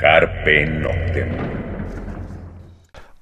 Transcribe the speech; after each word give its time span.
Carpe 0.00 0.66
Noctem. 0.66 1.28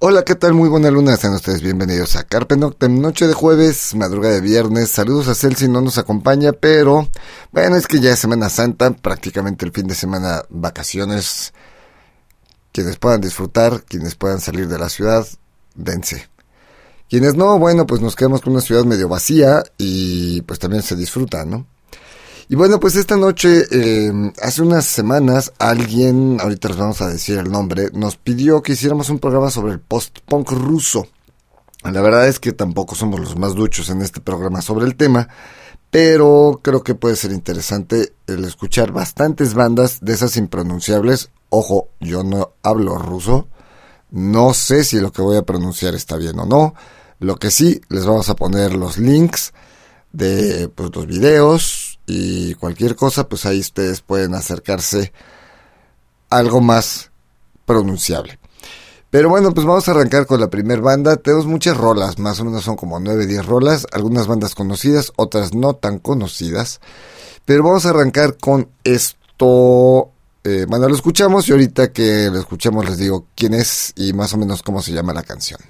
Hola, 0.00 0.24
¿qué 0.24 0.34
tal? 0.34 0.52
Muy 0.52 0.68
buena 0.68 0.90
luna, 0.90 1.16
sean 1.16 1.32
ustedes 1.32 1.62
bienvenidos 1.62 2.16
a 2.16 2.24
Carpe 2.24 2.58
Noctem, 2.58 3.00
noche 3.00 3.26
de 3.26 3.32
jueves, 3.32 3.94
madrugada 3.94 4.34
de 4.34 4.42
viernes. 4.42 4.90
Saludos 4.90 5.28
a 5.28 5.34
Celsi, 5.34 5.68
no 5.68 5.80
nos 5.80 5.96
acompaña, 5.96 6.52
pero 6.52 7.08
bueno, 7.50 7.76
es 7.76 7.86
que 7.86 8.00
ya 8.00 8.12
es 8.12 8.18
Semana 8.18 8.50
Santa, 8.50 8.90
prácticamente 8.90 9.64
el 9.64 9.72
fin 9.72 9.86
de 9.86 9.94
semana, 9.94 10.42
vacaciones. 10.50 11.54
Quienes 12.72 12.98
puedan 12.98 13.22
disfrutar, 13.22 13.84
quienes 13.84 14.16
puedan 14.16 14.40
salir 14.40 14.68
de 14.68 14.78
la 14.78 14.90
ciudad, 14.90 15.26
dense. 15.74 16.31
Quienes 17.12 17.34
no, 17.34 17.58
bueno, 17.58 17.86
pues 17.86 18.00
nos 18.00 18.16
quedamos 18.16 18.40
con 18.40 18.54
una 18.54 18.62
ciudad 18.62 18.86
medio 18.86 19.06
vacía 19.06 19.62
y 19.76 20.40
pues 20.40 20.58
también 20.58 20.82
se 20.82 20.96
disfruta, 20.96 21.44
¿no? 21.44 21.66
Y 22.48 22.54
bueno, 22.56 22.80
pues 22.80 22.96
esta 22.96 23.18
noche, 23.18 23.66
eh, 23.70 24.32
hace 24.40 24.62
unas 24.62 24.86
semanas, 24.86 25.52
alguien, 25.58 26.38
ahorita 26.40 26.68
les 26.68 26.78
vamos 26.78 27.02
a 27.02 27.08
decir 27.08 27.36
el 27.36 27.52
nombre, 27.52 27.90
nos 27.92 28.16
pidió 28.16 28.62
que 28.62 28.72
hiciéramos 28.72 29.10
un 29.10 29.18
programa 29.18 29.50
sobre 29.50 29.74
el 29.74 29.80
post-punk 29.80 30.52
ruso. 30.52 31.06
La 31.82 32.00
verdad 32.00 32.28
es 32.28 32.40
que 32.40 32.52
tampoco 32.52 32.94
somos 32.94 33.20
los 33.20 33.36
más 33.36 33.54
duchos 33.54 33.90
en 33.90 34.00
este 34.00 34.22
programa 34.22 34.62
sobre 34.62 34.86
el 34.86 34.96
tema, 34.96 35.28
pero 35.90 36.60
creo 36.62 36.82
que 36.82 36.94
puede 36.94 37.16
ser 37.16 37.32
interesante 37.32 38.14
el 38.26 38.42
escuchar 38.46 38.90
bastantes 38.90 39.52
bandas 39.52 39.98
de 40.00 40.14
esas 40.14 40.38
impronunciables. 40.38 41.28
Ojo, 41.50 41.88
yo 42.00 42.24
no 42.24 42.52
hablo 42.62 42.96
ruso, 42.96 43.48
no 44.10 44.54
sé 44.54 44.82
si 44.82 44.98
lo 44.98 45.12
que 45.12 45.20
voy 45.20 45.36
a 45.36 45.42
pronunciar 45.42 45.94
está 45.94 46.16
bien 46.16 46.38
o 46.38 46.46
no. 46.46 46.74
Lo 47.22 47.36
que 47.36 47.50
sí, 47.50 47.80
les 47.88 48.04
vamos 48.04 48.28
a 48.28 48.36
poner 48.36 48.74
los 48.74 48.98
links 48.98 49.52
de 50.12 50.68
pues, 50.68 50.90
los 50.94 51.06
videos, 51.06 51.92
y 52.06 52.54
cualquier 52.54 52.96
cosa, 52.96 53.28
pues 53.28 53.46
ahí 53.46 53.60
ustedes 53.60 54.00
pueden 54.00 54.34
acercarse 54.34 55.12
algo 56.30 56.60
más 56.60 57.10
pronunciable. 57.64 58.38
Pero 59.10 59.28
bueno, 59.28 59.52
pues 59.52 59.66
vamos 59.66 59.86
a 59.88 59.90
arrancar 59.92 60.26
con 60.26 60.40
la 60.40 60.48
primer 60.48 60.80
banda. 60.80 61.16
Tenemos 61.16 61.46
muchas 61.46 61.76
rolas, 61.76 62.18
más 62.18 62.40
o 62.40 62.44
menos 62.44 62.64
son 62.64 62.76
como 62.76 62.98
9, 62.98 63.26
10 63.26 63.46
rolas, 63.46 63.86
algunas 63.92 64.26
bandas 64.26 64.54
conocidas, 64.54 65.12
otras 65.16 65.54
no 65.54 65.74
tan 65.74 65.98
conocidas. 65.98 66.80
Pero 67.44 67.62
vamos 67.62 67.84
a 67.84 67.90
arrancar 67.90 68.38
con 68.38 68.70
esto. 68.84 70.10
Eh, 70.44 70.66
bueno, 70.68 70.88
lo 70.88 70.94
escuchamos 70.94 71.48
y 71.48 71.52
ahorita 71.52 71.92
que 71.92 72.30
lo 72.32 72.40
escuchamos 72.40 72.88
les 72.88 72.98
digo 72.98 73.26
quién 73.36 73.54
es 73.54 73.92
y 73.96 74.12
más 74.12 74.32
o 74.32 74.38
menos 74.38 74.62
cómo 74.62 74.82
se 74.82 74.92
llama 74.92 75.12
la 75.12 75.22
canción. 75.22 75.60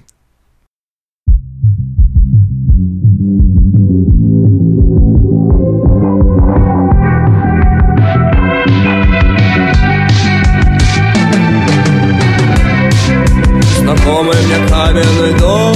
Знакомый 14.03 14.35
мне 14.43 14.67
каменный 14.67 15.39
дом. 15.39 15.73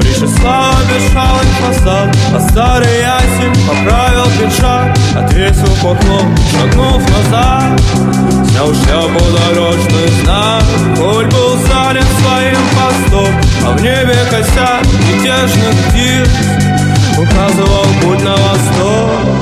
Причесал 0.00 0.72
обещалый 0.80 1.46
фасад 1.60 2.16
А 2.34 2.40
старый 2.48 3.00
ясень 3.00 3.68
поправил 3.68 4.24
пиджак. 4.38 4.96
Ответил 5.14 5.68
поклон, 5.82 6.34
шагнув 6.52 7.02
назад. 7.02 7.80
Снял 8.48 8.74
шляпу 8.74 9.24
дорожный 9.36 10.08
знак. 10.22 10.62
Путь 10.96 11.26
был 11.26 11.58
занят 11.68 12.06
своим 12.22 12.62
постом. 12.76 13.34
А 13.66 13.72
в 13.72 13.82
небе 13.82 14.16
косяк 14.30 14.86
мятежных 15.06 15.74
птиц. 15.88 16.30
Указывал 17.18 17.84
путь 18.02 18.22
на 18.24 18.32
восток 18.36 19.39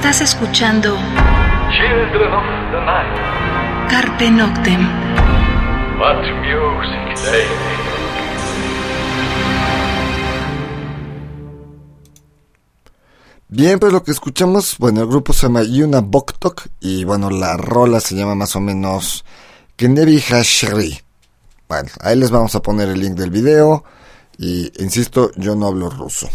Estás 0.00 0.22
escuchando 0.22 0.96
Children 1.76 2.32
of 2.32 2.44
the 2.72 2.80
night, 2.86 3.90
Carpe 3.90 4.30
Noctem. 4.30 4.80
what 5.98 6.16
music 6.40 7.30
they. 7.30 7.46
Bien, 13.48 13.78
pues 13.78 13.92
lo 13.92 14.02
que 14.02 14.12
escuchamos, 14.12 14.78
bueno, 14.78 15.02
el 15.02 15.06
grupo 15.06 15.34
se 15.34 15.42
llama 15.42 15.64
Yuna 15.64 16.00
Boktok 16.00 16.68
y 16.80 17.04
bueno, 17.04 17.28
la 17.28 17.58
rola 17.58 18.00
se 18.00 18.14
llama 18.14 18.34
más 18.34 18.56
o 18.56 18.60
menos 18.60 19.26
Kenevi 19.76 20.18
Hashri. 20.18 20.98
Bueno, 21.68 21.90
ahí 22.00 22.16
les 22.16 22.30
vamos 22.30 22.54
a 22.54 22.62
poner 22.62 22.88
el 22.88 23.00
link 23.00 23.16
del 23.16 23.30
video 23.30 23.84
y 24.38 24.72
insisto, 24.82 25.30
yo 25.36 25.54
no 25.54 25.66
hablo 25.66 25.90
ruso. 25.90 26.30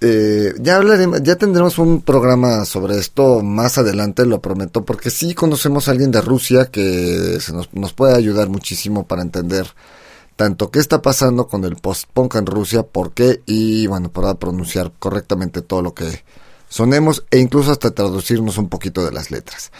Eh, 0.00 0.54
ya 0.60 0.76
hablaremos, 0.76 1.22
ya 1.22 1.36
tendremos 1.36 1.78
un 1.78 2.02
programa 2.02 2.64
sobre 2.64 2.98
esto 2.98 3.42
más 3.42 3.78
adelante, 3.78 4.26
lo 4.26 4.40
prometo, 4.40 4.84
porque 4.84 5.10
sí 5.10 5.34
conocemos 5.34 5.88
a 5.88 5.92
alguien 5.92 6.10
de 6.10 6.20
Rusia 6.20 6.66
que 6.66 7.38
se 7.40 7.52
nos, 7.52 7.72
nos 7.72 7.92
puede 7.92 8.14
ayudar 8.14 8.48
muchísimo 8.48 9.06
para 9.06 9.22
entender 9.22 9.66
tanto 10.36 10.70
qué 10.70 10.80
está 10.80 11.00
pasando 11.00 11.46
con 11.46 11.64
el 11.64 11.76
post-punk 11.76 12.34
en 12.34 12.46
Rusia, 12.46 12.82
por 12.82 13.12
qué, 13.12 13.42
y 13.46 13.86
bueno, 13.86 14.10
para 14.10 14.34
pronunciar 14.34 14.92
correctamente 14.98 15.62
todo 15.62 15.80
lo 15.80 15.94
que 15.94 16.24
sonemos 16.68 17.24
e 17.30 17.38
incluso 17.38 17.70
hasta 17.70 17.92
traducirnos 17.92 18.58
un 18.58 18.68
poquito 18.68 19.04
de 19.04 19.12
las 19.12 19.30
letras. 19.30 19.70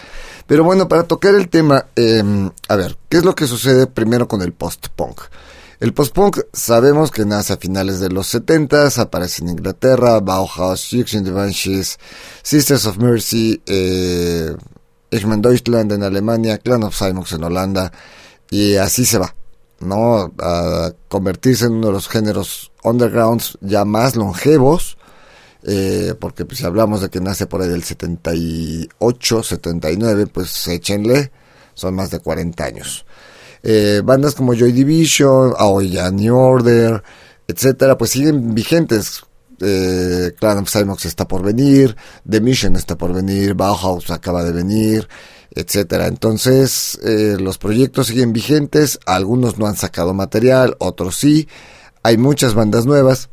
Pero 0.47 0.63
bueno, 0.63 0.87
para 0.87 1.03
tocar 1.03 1.35
el 1.35 1.49
tema, 1.49 1.87
eh, 1.95 2.23
a 2.69 2.75
ver, 2.75 2.97
¿qué 3.09 3.17
es 3.17 3.25
lo 3.25 3.35
que 3.35 3.47
sucede 3.47 3.85
primero 3.87 4.27
con 4.27 4.41
el 4.41 4.53
post-punk? 4.53 5.21
El 5.79 5.93
post-punk 5.93 6.39
sabemos 6.53 7.11
que 7.11 7.25
nace 7.25 7.53
a 7.53 7.57
finales 7.57 7.99
de 7.99 8.09
los 8.09 8.27
70 8.27 8.87
aparece 8.97 9.43
en 9.43 9.49
Inglaterra, 9.49 10.21
Bauhaus, 10.21 10.79
Six 10.79 11.13
in 11.15 11.25
the 11.25 11.31
Banshees, 11.31 11.97
Sisters 12.43 12.85
of 12.85 12.97
Mercy, 12.97 13.61
eh, 13.65 14.55
Deutschland 15.11 15.91
en 15.91 16.03
Alemania, 16.03 16.57
Clan 16.59 16.83
of 16.83 16.95
Simox 16.95 17.33
en 17.33 17.43
Holanda, 17.43 17.91
y 18.49 18.75
así 18.75 19.05
se 19.05 19.17
va. 19.17 19.35
¿no? 19.81 20.33
A 20.39 20.91
convertirse 21.09 21.65
en 21.65 21.73
uno 21.73 21.87
de 21.87 21.93
los 21.93 22.07
géneros 22.07 22.71
undergrounds 22.83 23.57
ya 23.61 23.83
más 23.83 24.15
longevos, 24.15 24.97
eh, 25.63 26.13
porque 26.19 26.45
pues, 26.45 26.59
si 26.59 26.65
hablamos 26.65 27.01
de 27.01 27.09
que 27.09 27.19
nace 27.19 27.47
por 27.47 27.61
ahí 27.61 27.69
del 27.69 27.83
78, 27.83 29.43
79, 29.43 30.27
pues 30.27 30.67
échenle, 30.67 31.31
son 31.73 31.95
más 31.95 32.11
de 32.11 32.19
40 32.19 32.63
años. 32.63 33.05
Eh, 33.67 34.01
bandas 34.05 34.35
como 34.35 34.53
Joy 34.53 34.71
Division, 34.71 35.55
Aoya 35.57 36.11
New 36.11 36.37
Order, 36.37 37.01
etcétera, 37.47 37.97
pues 37.97 38.11
siguen 38.11 38.53
vigentes. 38.53 39.23
Eh, 39.59 40.33
Clan 40.37 40.59
of 40.59 40.69
Simox 40.69 41.05
está 41.05 41.27
por 41.27 41.41
venir, 41.41 41.95
The 42.29 42.41
Mission 42.41 42.75
está 42.75 42.95
por 42.95 43.11
venir, 43.11 43.55
Bauhaus 43.55 44.11
acaba 44.11 44.43
de 44.43 44.51
venir, 44.51 45.07
etcétera. 45.49 46.05
Entonces, 46.05 46.99
eh, 47.03 47.37
los 47.39 47.57
proyectos 47.57 48.07
siguen 48.07 48.33
vigentes, 48.33 48.99
algunos 49.07 49.57
no 49.57 49.65
han 49.65 49.77
sacado 49.77 50.13
material, 50.13 50.75
otros 50.77 51.15
sí. 51.15 51.47
Hay 52.03 52.17
muchas 52.17 52.53
bandas 52.53 52.85
nuevas. 52.85 53.29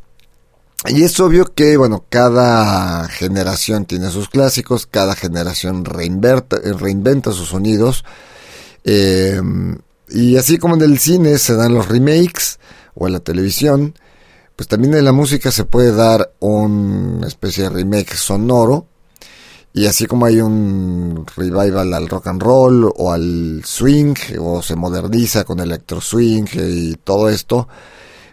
Y 0.88 1.02
es 1.02 1.20
obvio 1.20 1.52
que, 1.54 1.76
bueno, 1.76 2.06
cada 2.08 3.06
generación 3.08 3.84
tiene 3.84 4.10
sus 4.10 4.30
clásicos, 4.30 4.86
cada 4.86 5.14
generación 5.14 5.84
reinventa, 5.84 6.56
reinventa 6.56 7.32
sus 7.32 7.48
sonidos. 7.48 8.02
Eh, 8.84 9.38
y 10.12 10.36
así 10.36 10.58
como 10.58 10.74
en 10.74 10.82
el 10.82 10.98
cine 10.98 11.38
se 11.38 11.56
dan 11.56 11.74
los 11.74 11.88
remakes 11.88 12.58
o 12.94 13.06
en 13.06 13.14
la 13.14 13.20
televisión, 13.20 13.94
pues 14.56 14.68
también 14.68 14.94
en 14.94 15.04
la 15.04 15.12
música 15.12 15.50
se 15.50 15.64
puede 15.64 15.92
dar 15.92 16.32
una 16.40 17.26
especie 17.26 17.64
de 17.64 17.70
remake 17.70 18.14
sonoro. 18.14 18.86
Y 19.74 19.86
así 19.86 20.06
como 20.06 20.26
hay 20.26 20.38
un 20.40 21.24
revival 21.34 21.94
al 21.94 22.06
rock 22.06 22.26
and 22.26 22.42
roll 22.42 22.92
o 22.94 23.10
al 23.10 23.62
swing, 23.64 24.14
o 24.38 24.60
se 24.60 24.76
moderniza 24.76 25.44
con 25.44 25.60
electro 25.60 25.98
swing 25.98 26.44
y 26.52 26.94
todo 26.96 27.30
esto, 27.30 27.68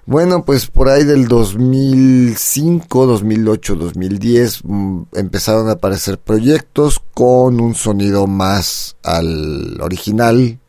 bueno, 0.05 0.43
pues 0.43 0.65
por 0.65 0.89
ahí 0.89 1.03
del 1.03 1.27
2005, 1.27 3.05
2008, 3.05 3.75
2010 3.75 4.65
mmm, 4.65 5.03
empezaron 5.13 5.69
a 5.69 5.73
aparecer 5.73 6.17
proyectos 6.17 6.99
con 7.13 7.61
un 7.61 7.75
sonido 7.75 8.25
más 8.25 8.97
al 9.03 9.79
original 9.79 10.59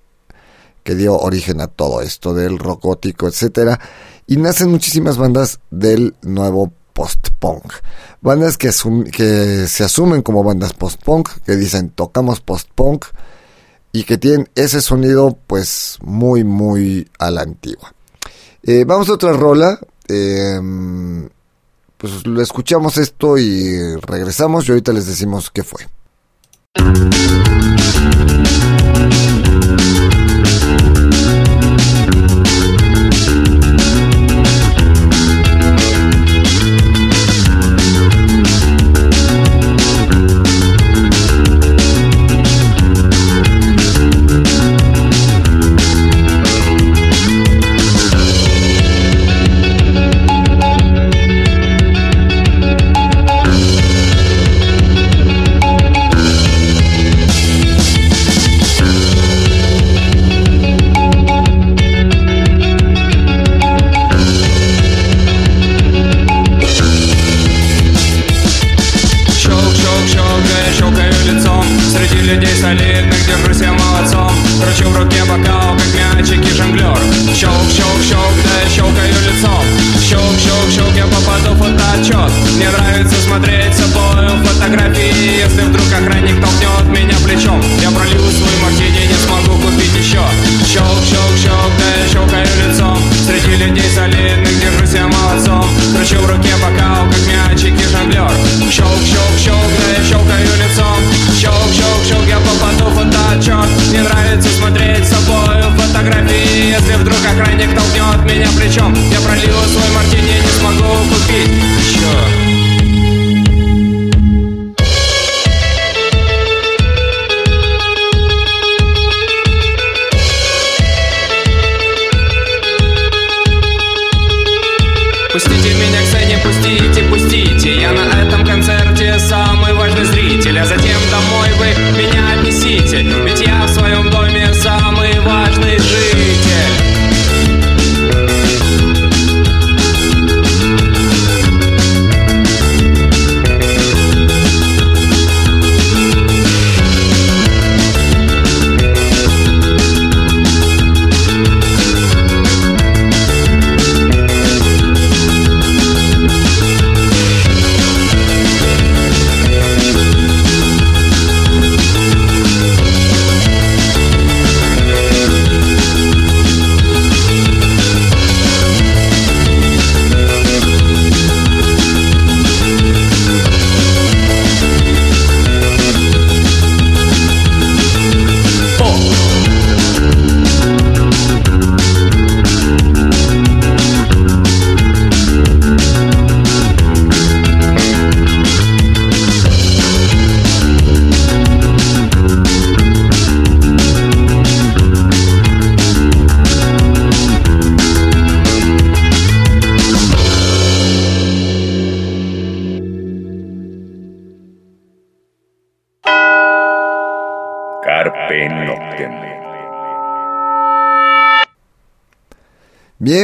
que 0.82 0.94
dio 0.94 1.16
origen 1.16 1.60
a 1.60 1.66
todo 1.66 2.00
esto 2.02 2.34
del 2.34 2.58
rock 2.58 2.82
gótico, 2.82 3.28
etcétera, 3.28 3.80
y 4.26 4.36
nacen 4.36 4.70
muchísimas 4.70 5.16
bandas 5.16 5.60
del 5.70 6.14
nuevo 6.22 6.72
post-punk. 6.92 7.72
Bandas 8.20 8.58
que, 8.58 8.70
que 9.12 9.66
se 9.66 9.84
asumen 9.84 10.22
como 10.22 10.44
bandas 10.44 10.72
post-punk, 10.72 11.28
que 11.44 11.56
dicen 11.56 11.90
tocamos 11.90 12.40
post-punk 12.40 13.06
y 13.92 14.04
que 14.04 14.18
tienen 14.18 14.48
ese 14.54 14.80
sonido 14.80 15.36
pues 15.46 15.98
muy 16.02 16.44
muy 16.44 17.08
a 17.18 17.30
la 17.30 17.42
antigua. 17.42 17.94
Eh, 18.62 18.84
vamos 18.86 19.08
a 19.08 19.14
otra 19.14 19.32
rola. 19.32 19.78
Eh, 20.08 20.60
pues 21.96 22.26
lo 22.26 22.40
escuchamos 22.40 22.96
esto 22.96 23.36
y 23.36 23.94
regresamos 23.96 24.66
y 24.66 24.72
ahorita 24.72 24.92
les 24.92 25.06
decimos 25.06 25.50
qué 25.50 25.62
fue. 25.62 25.86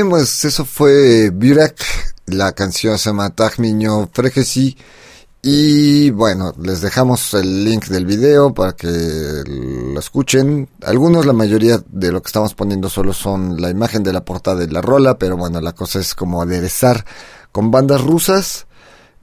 Pues 0.09 0.45
eso 0.45 0.65
fue 0.65 1.31
Burak, 1.31 1.77
la 2.27 2.53
canción 2.53 2.97
se 2.97 3.11
llama 3.11 3.31
Tag 3.31 3.59
Miño 3.59 4.09
Frejesi. 4.13 4.77
Y 5.43 6.11
bueno, 6.11 6.55
les 6.63 6.81
dejamos 6.81 7.35
el 7.35 7.65
link 7.65 7.87
del 7.87 8.07
video 8.07 8.55
para 8.55 8.75
que 8.75 8.87
lo 8.87 9.99
escuchen. 9.99 10.69
Algunos, 10.83 11.27
la 11.27 11.33
mayoría 11.33 11.83
de 11.89 12.13
lo 12.13 12.23
que 12.23 12.29
estamos 12.29 12.55
poniendo 12.55 12.89
solo 12.89 13.13
son 13.13 13.61
la 13.61 13.69
imagen 13.69 14.03
de 14.03 14.13
la 14.13 14.25
portada 14.25 14.57
de 14.57 14.69
la 14.73 14.81
rola, 14.81 15.19
pero 15.19 15.37
bueno, 15.37 15.61
la 15.61 15.73
cosa 15.73 15.99
es 15.99 16.15
como 16.15 16.41
aderezar 16.41 17.05
con 17.51 17.71
bandas 17.71 18.01
rusas, 18.01 18.67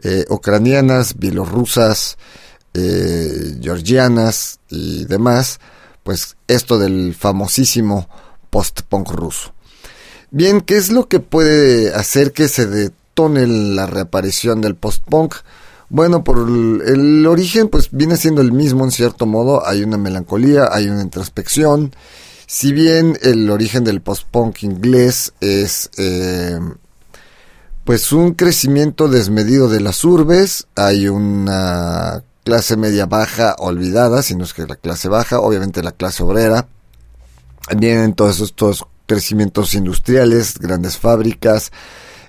eh, 0.02 0.26
ucranianas, 0.30 1.18
bielorrusas, 1.18 2.18
eh, 2.74 3.58
georgianas 3.62 4.60
y 4.70 5.06
demás, 5.06 5.60
pues 6.04 6.36
esto 6.48 6.78
del 6.78 7.16
famosísimo 7.16 8.08
post-punk 8.50 9.12
ruso. 9.12 9.54
Bien, 10.36 10.62
¿qué 10.62 10.78
es 10.78 10.92
lo 10.92 11.08
que 11.08 11.20
puede 11.20 11.94
hacer 11.94 12.32
que 12.32 12.48
se 12.48 12.66
detone 12.66 13.46
la 13.46 13.86
reaparición 13.86 14.62
del 14.62 14.74
post-punk? 14.74 15.36
Bueno, 15.90 16.24
por 16.24 16.40
el, 16.40 17.28
origen, 17.28 17.70
pues 17.70 17.90
viene 17.92 18.18
siendo 18.18 18.42
el 18.42 18.52
mismo 18.52 18.84
en 18.84 18.90
cierto 18.90 19.28
modo. 19.28 19.64
Hay 19.64 19.84
una 19.84 20.00
melancolía, 20.00 20.70
hay 20.72 20.90
una 20.90 21.04
introspección. 21.04 21.94
Si 22.48 22.74
bien 22.74 23.16
el 23.22 23.48
origen 23.52 23.84
del 23.84 24.02
post-punk 24.02 24.64
inglés 24.64 25.34
es 25.40 25.92
eh, 26.00 26.60
pues 27.84 28.12
un 28.12 28.34
crecimiento 28.34 29.10
desmedido 29.10 29.70
de 29.70 29.82
las 29.82 30.04
urbes, 30.04 30.66
hay 30.76 31.10
una 31.10 32.24
clase 32.44 32.76
media 32.76 33.06
baja 33.06 33.56
olvidada, 33.60 34.24
si 34.24 34.34
no 34.34 34.46
es 34.46 34.56
que 34.56 34.66
la 34.66 34.78
clase 34.78 35.10
baja, 35.10 35.42
obviamente 35.42 35.84
la 35.84 35.92
clase 35.92 36.24
obrera. 36.24 36.68
Vienen 37.78 38.16
todos 38.16 38.40
estos 38.40 38.88
crecimientos 39.14 39.76
industriales, 39.76 40.58
grandes 40.58 40.98
fábricas, 40.98 41.72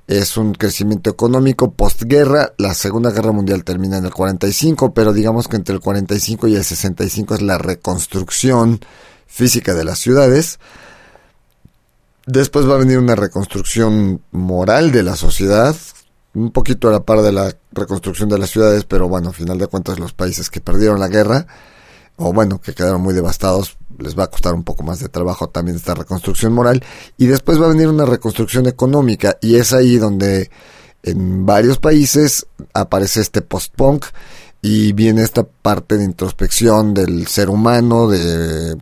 es 0.07 0.37
un 0.37 0.53
crecimiento 0.53 1.09
económico 1.09 1.73
postguerra. 1.73 2.53
La 2.59 2.75
Segunda 2.75 3.11
Guerra 3.11 3.33
Mundial 3.33 3.64
termina 3.64 3.97
en 3.97 4.05
el 4.05 4.12
45, 4.12 4.93
pero 4.93 5.14
digamos 5.14 5.49
que 5.49 5.57
entre 5.57 5.75
el 5.75 5.81
45 5.81 6.47
y 6.49 6.57
el 6.57 6.62
65 6.62 7.37
es 7.37 7.43
la 7.43 7.57
reconstrucción 7.57 8.81
física 9.26 9.73
de 9.73 9.85
las 9.85 9.99
ciudades. 9.99 10.59
Después 12.26 12.69
va 12.69 12.75
a 12.75 12.79
venir 12.79 12.99
una 12.99 13.14
reconstrucción 13.17 14.21
moral 14.31 14.93
de 14.93 15.05
la 15.05 15.17
sociedad, 15.17 15.75
un 16.35 16.50
poquito 16.50 16.88
a 16.88 16.93
la 16.93 17.00
par 17.00 17.23
de 17.23 17.33
la 17.33 17.57
reconstrucción 17.73 18.29
de 18.29 18.38
las 18.38 18.50
ciudades, 18.50 18.85
pero 18.85 19.09
bueno, 19.09 19.29
al 19.29 19.35
final 19.35 19.57
de 19.57 19.69
cuentas 19.69 19.99
los 19.99 20.12
países 20.12 20.50
que 20.50 20.61
perdieron 20.61 21.00
la 21.00 21.09
guerra, 21.09 21.47
o 22.17 22.35
bueno, 22.35 22.61
que 22.61 22.75
quedaron 22.75 23.00
muy 23.00 23.14
devastados, 23.14 23.79
les 23.99 24.19
va 24.19 24.25
a 24.25 24.31
costar 24.31 24.55
un 24.55 24.65
poco 24.65 24.83
más 24.83 25.01
de 25.01 25.09
trabajo 25.09 25.49
también 25.49 25.77
esta 25.77 25.95
reconstrucción 25.95 26.53
moral. 26.53 26.83
Y 27.17 27.27
después 27.27 27.61
va 27.61 27.67
a 27.67 27.71
venir 27.71 27.89
una 27.89 28.07
reconstrucción 28.07 28.67
económica, 28.67 29.37
y 29.41 29.57
es 29.57 29.73
ahí 29.73 29.97
donde 29.97 30.51
en 31.03 31.45
varios 31.47 31.79
países 31.79 32.47
aparece 32.73 33.21
este 33.21 33.43
post-punk 33.43 34.07
y 34.63 34.93
viene 34.93 35.23
esta 35.23 35.43
parte 35.45 35.99
de 35.99 36.05
introspección 36.05 36.95
del 36.95 37.27
ser 37.27 37.51
humano, 37.51 38.09
de 38.09 38.79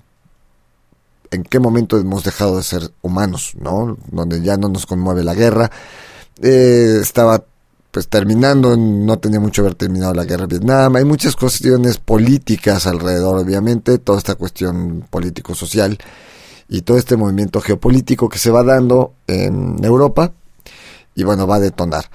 en 1.33 1.43
qué 1.45 1.59
momento 1.59 1.99
hemos 1.99 2.23
dejado 2.23 2.59
de 2.59 2.63
ser 2.63 2.93
humanos, 3.01 3.55
¿no? 3.59 3.97
Donde 4.11 4.43
ya 4.43 4.57
no 4.57 4.69
nos 4.69 4.87
conmueve 4.87 5.25
la 5.25 5.35
guerra. 5.35 5.71
Eh, 6.41 6.99
estaba 7.01 7.45
pues 7.93 8.09
terminando, 8.09 8.75
no 8.75 9.19
tenía 9.19 9.39
mucho 9.39 9.61
haber 9.61 9.75
terminado 9.75 10.15
la 10.15 10.25
guerra 10.25 10.47
de 10.47 10.59
Vietnam, 10.59 10.97
hay 10.97 11.05
muchas 11.05 11.37
cuestiones 11.37 11.99
políticas 11.99 12.87
alrededor, 12.87 13.39
obviamente, 13.39 13.99
toda 13.99 14.19
esta 14.19 14.35
cuestión 14.35 15.07
político-social 15.11 15.99
y 16.69 16.81
todo 16.81 16.97
este 16.97 17.19
movimiento 17.19 17.61
geopolítico 17.61 18.31
que 18.31 18.39
se 18.39 18.51
va 18.51 18.65
dando 18.65 19.13
en 19.27 19.85
Europa 19.85 20.33
y 21.15 21.23
bueno, 21.23 21.47
va 21.47 21.57
a 21.57 21.61
detonar. 21.61 22.07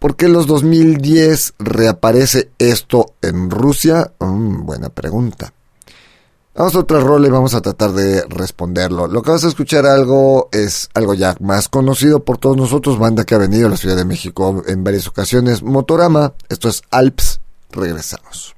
¿Por 0.00 0.16
qué 0.16 0.26
en 0.26 0.32
los 0.32 0.48
2010 0.48 1.54
reaparece 1.60 2.50
esto 2.58 3.14
en 3.22 3.50
Rusia? 3.50 4.12
Mm, 4.18 4.66
buena 4.66 4.88
pregunta. 4.88 5.52
Vamos 6.58 6.74
a 6.74 6.80
otra 6.80 6.98
rol 6.98 7.24
y 7.24 7.28
vamos 7.30 7.54
a 7.54 7.60
tratar 7.60 7.92
de 7.92 8.24
responderlo. 8.28 9.06
Lo 9.06 9.22
que 9.22 9.30
vas 9.30 9.44
a 9.44 9.48
escuchar 9.48 9.86
algo 9.86 10.48
es 10.50 10.90
algo 10.92 11.14
ya 11.14 11.36
más 11.38 11.68
conocido 11.68 12.24
por 12.24 12.38
todos 12.38 12.56
nosotros, 12.56 12.98
banda 12.98 13.22
que 13.22 13.36
ha 13.36 13.38
venido 13.38 13.68
a 13.68 13.70
la 13.70 13.76
Ciudad 13.76 13.94
de 13.94 14.04
México 14.04 14.64
en 14.66 14.82
varias 14.82 15.06
ocasiones, 15.06 15.62
Motorama, 15.62 16.32
esto 16.48 16.68
es 16.68 16.82
Alps, 16.90 17.40
regresamos. 17.70 18.56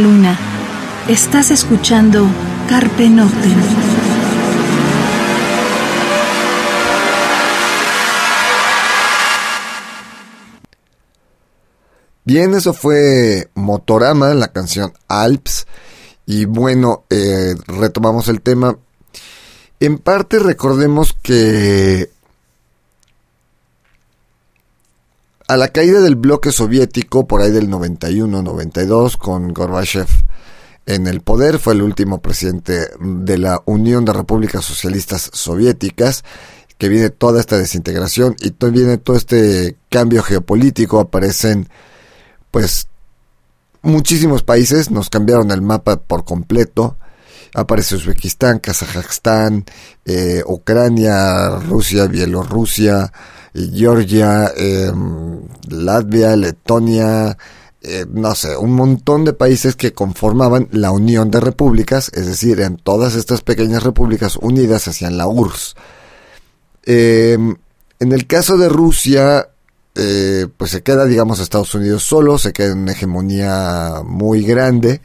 Luna. 0.00 0.38
Estás 1.08 1.50
escuchando 1.50 2.26
Carpe 2.68 3.08
Noctem. 3.08 3.56
Bien, 12.24 12.54
eso 12.54 12.72
fue 12.72 13.50
Motorama, 13.54 14.34
la 14.34 14.52
canción 14.52 14.92
Alps. 15.08 15.66
Y 16.26 16.44
bueno, 16.44 17.04
eh, 17.10 17.54
retomamos 17.66 18.28
el 18.28 18.40
tema. 18.40 18.78
En 19.80 19.98
parte 19.98 20.38
recordemos 20.38 21.16
que 21.22 22.10
a 25.50 25.56
la 25.56 25.66
caída 25.66 26.00
del 26.00 26.14
bloque 26.14 26.52
soviético, 26.52 27.26
por 27.26 27.42
ahí 27.42 27.50
del 27.50 27.68
91-92, 27.68 29.16
con 29.16 29.52
Gorbachev 29.52 30.06
en 30.86 31.08
el 31.08 31.22
poder, 31.22 31.58
fue 31.58 31.72
el 31.72 31.82
último 31.82 32.22
presidente 32.22 32.88
de 33.00 33.36
la 33.36 33.60
Unión 33.64 34.04
de 34.04 34.12
Repúblicas 34.12 34.64
Socialistas 34.64 35.28
Soviéticas, 35.32 36.22
que 36.78 36.88
viene 36.88 37.10
toda 37.10 37.40
esta 37.40 37.58
desintegración 37.58 38.36
y 38.38 38.54
viene 38.70 38.98
todo 38.98 39.16
este 39.16 39.76
cambio 39.88 40.22
geopolítico, 40.22 41.00
aparecen 41.00 41.68
pues 42.52 42.86
muchísimos 43.82 44.44
países, 44.44 44.92
nos 44.92 45.10
cambiaron 45.10 45.50
el 45.50 45.62
mapa 45.62 45.96
por 45.96 46.24
completo, 46.24 46.96
aparece 47.54 47.96
Uzbekistán, 47.96 48.58
Kazajstán, 48.58 49.64
eh, 50.04 50.42
Ucrania, 50.46 51.50
Rusia, 51.60 52.06
Bielorrusia, 52.06 53.12
Georgia, 53.54 54.52
em, 54.56 55.40
Latvia, 55.68 56.36
Letonia, 56.36 57.36
eh, 57.82 58.06
no 58.10 58.34
sé, 58.34 58.56
un 58.56 58.72
montón 58.72 59.24
de 59.24 59.32
países 59.32 59.74
que 59.74 59.92
conformaban 59.92 60.68
la 60.70 60.90
Unión 60.90 61.30
de 61.30 61.40
Repúblicas, 61.40 62.10
es 62.14 62.26
decir, 62.26 62.60
en 62.60 62.76
todas 62.76 63.14
estas 63.14 63.40
pequeñas 63.40 63.82
repúblicas 63.82 64.36
unidas 64.36 64.86
hacían 64.86 65.16
la 65.16 65.26
URSS. 65.26 65.74
Em, 66.84 67.56
en 67.98 68.12
el 68.12 68.26
caso 68.26 68.56
de 68.58 68.68
Rusia, 68.68 69.48
eh, 69.94 70.46
pues 70.56 70.70
se 70.70 70.82
queda, 70.82 71.04
digamos, 71.04 71.40
Estados 71.40 71.74
Unidos 71.74 72.02
solo, 72.02 72.38
se 72.38 72.52
queda 72.52 72.72
en 72.72 72.78
una 72.78 72.92
hegemonía 72.92 74.02
muy 74.04 74.42
grande. 74.44 75.00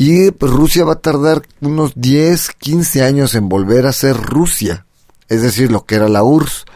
Y 0.00 0.30
pues 0.30 0.52
Rusia 0.52 0.84
va 0.84 0.92
a 0.92 1.00
tardar 1.00 1.42
unos 1.60 1.92
10, 1.96 2.50
15 2.56 3.02
años 3.02 3.34
en 3.34 3.48
volver 3.48 3.84
a 3.84 3.92
ser 3.92 4.16
Rusia, 4.16 4.86
es 5.28 5.42
decir, 5.42 5.72
lo 5.72 5.86
que 5.86 5.96
era 5.96 6.08
la 6.08 6.22
URSS. 6.22 6.66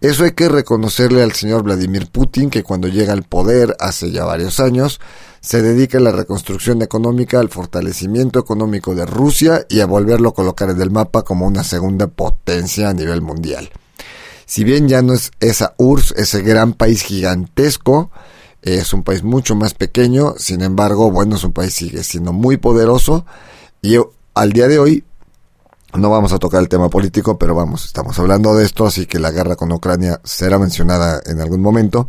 Eso 0.00 0.22
hay 0.22 0.30
que 0.30 0.48
reconocerle 0.48 1.24
al 1.24 1.32
señor 1.32 1.64
Vladimir 1.64 2.06
Putin, 2.06 2.50
que 2.50 2.62
cuando 2.62 2.86
llega 2.86 3.14
al 3.14 3.24
poder 3.24 3.76
hace 3.80 4.12
ya 4.12 4.24
varios 4.24 4.60
años, 4.60 5.00
se 5.40 5.60
dedica 5.60 5.98
a 5.98 6.02
la 6.02 6.12
reconstrucción 6.12 6.82
económica, 6.82 7.40
al 7.40 7.48
fortalecimiento 7.48 8.38
económico 8.38 8.94
de 8.94 9.06
Rusia 9.06 9.66
y 9.68 9.80
a 9.80 9.86
volverlo 9.86 10.28
a 10.28 10.34
colocar 10.34 10.70
en 10.70 10.80
el 10.80 10.92
mapa 10.92 11.22
como 11.22 11.48
una 11.48 11.64
segunda 11.64 12.06
potencia 12.06 12.90
a 12.90 12.94
nivel 12.94 13.22
mundial. 13.22 13.70
Si 14.46 14.62
bien 14.62 14.86
ya 14.86 15.02
no 15.02 15.14
es 15.14 15.32
esa 15.40 15.74
URSS, 15.78 16.14
ese 16.16 16.42
gran 16.42 16.74
país 16.74 17.02
gigantesco, 17.02 18.12
es 18.62 18.92
un 18.92 19.02
país 19.02 19.22
mucho 19.22 19.54
más 19.56 19.74
pequeño, 19.74 20.34
sin 20.38 20.62
embargo, 20.62 21.10
bueno, 21.10 21.36
es 21.36 21.44
un 21.44 21.52
país 21.52 21.74
sigue 21.74 22.02
siendo 22.04 22.32
muy 22.32 22.56
poderoso 22.56 23.26
y 23.82 23.96
al 24.34 24.52
día 24.52 24.68
de 24.68 24.78
hoy 24.78 25.04
no 25.94 26.08
vamos 26.08 26.32
a 26.32 26.38
tocar 26.38 26.62
el 26.62 26.68
tema 26.68 26.88
político, 26.88 27.36
pero 27.36 27.54
vamos, 27.54 27.84
estamos 27.84 28.18
hablando 28.18 28.54
de 28.54 28.64
esto, 28.64 28.86
así 28.86 29.06
que 29.06 29.18
la 29.18 29.30
guerra 29.30 29.56
con 29.56 29.72
Ucrania 29.72 30.20
será 30.24 30.58
mencionada 30.58 31.20
en 31.26 31.40
algún 31.40 31.60
momento. 31.60 32.08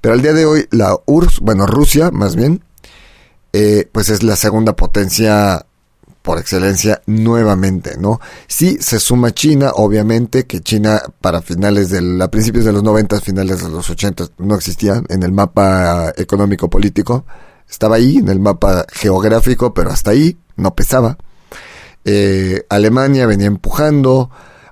Pero 0.00 0.14
al 0.14 0.22
día 0.22 0.32
de 0.32 0.46
hoy, 0.46 0.66
la 0.70 0.96
URSS, 1.04 1.40
bueno, 1.40 1.66
Rusia 1.66 2.10
más 2.10 2.36
bien, 2.36 2.64
eh, 3.52 3.88
pues 3.92 4.08
es 4.08 4.22
la 4.22 4.36
segunda 4.36 4.74
potencia 4.74 5.66
por 6.28 6.38
excelencia 6.38 7.00
nuevamente, 7.06 7.96
¿no? 7.96 8.20
Sí 8.48 8.76
se 8.82 9.00
suma 9.00 9.32
China, 9.32 9.70
obviamente, 9.76 10.44
que 10.44 10.60
China 10.60 11.00
para 11.22 11.40
finales 11.40 11.88
del, 11.88 12.20
a 12.20 12.30
principios 12.30 12.66
de 12.66 12.72
los 12.72 12.82
90, 12.82 13.18
finales 13.22 13.64
de 13.64 13.70
los 13.70 13.88
80 13.88 14.26
no 14.36 14.54
existía 14.54 15.02
en 15.08 15.22
el 15.22 15.32
mapa 15.32 16.12
económico 16.18 16.68
político. 16.68 17.24
Estaba 17.66 17.96
ahí, 17.96 18.18
en 18.18 18.28
el 18.28 18.40
mapa 18.40 18.84
geográfico, 18.92 19.72
pero 19.72 19.88
hasta 19.88 20.10
ahí 20.10 20.36
no 20.56 20.74
pesaba. 20.74 21.16
Eh, 22.04 22.62
Alemania 22.68 23.24
venía 23.24 23.46
empujando. 23.46 24.28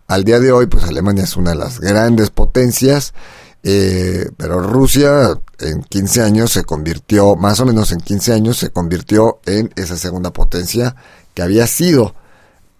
Al 0.08 0.24
día 0.24 0.40
de 0.40 0.52
hoy, 0.52 0.66
pues 0.66 0.84
Alemania 0.84 1.24
es 1.24 1.38
una 1.38 1.52
de 1.52 1.56
las 1.56 1.80
grandes 1.80 2.28
potencias. 2.28 3.14
Eh, 3.62 4.28
pero 4.36 4.60
Rusia 4.60 5.40
en 5.60 5.82
15 5.84 6.20
años 6.20 6.52
se 6.52 6.64
convirtió, 6.64 7.34
más 7.34 7.60
o 7.60 7.64
menos 7.64 7.92
en 7.92 8.00
15 8.00 8.34
años, 8.34 8.58
se 8.58 8.68
convirtió 8.68 9.40
en 9.46 9.72
esa 9.74 9.96
segunda 9.96 10.34
potencia 10.34 10.94
que 11.36 11.42
había 11.42 11.66
sido 11.66 12.14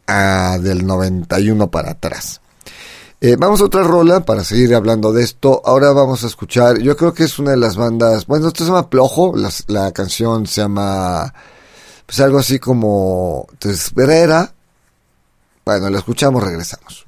ah, 0.07 0.57
del 0.59 0.87
91 0.87 1.71
para 1.71 1.91
atrás. 1.91 2.41
Eh, 3.21 3.37
vamos 3.39 3.61
a 3.61 3.65
otra 3.65 3.83
rola 3.83 4.21
para 4.21 4.45
seguir 4.45 4.75
hablando 4.75 5.13
de 5.13 5.23
esto. 5.23 5.61
Ahora 5.63 5.93
vamos 5.93 6.25
a 6.25 6.27
escuchar, 6.27 6.79
yo 6.79 6.97
creo 6.97 7.13
que 7.13 7.25
es 7.25 7.39
una 7.39 7.51
de 7.51 7.59
las 7.59 7.77
bandas, 7.77 8.27
bueno, 8.27 8.49
esto 8.49 8.65
se 8.65 8.71
llama 8.71 8.89
Plojo, 8.89 9.35
la 9.67 9.93
canción 9.93 10.47
se 10.47 10.63
llama 10.63 11.35
pues 12.07 12.19
algo 12.21 12.39
así 12.39 12.59
como 12.59 13.47
Tesbrera. 13.59 14.55
Bueno, 15.67 15.91
lo 15.91 15.99
escuchamos, 15.99 16.43
regresamos. 16.43 17.06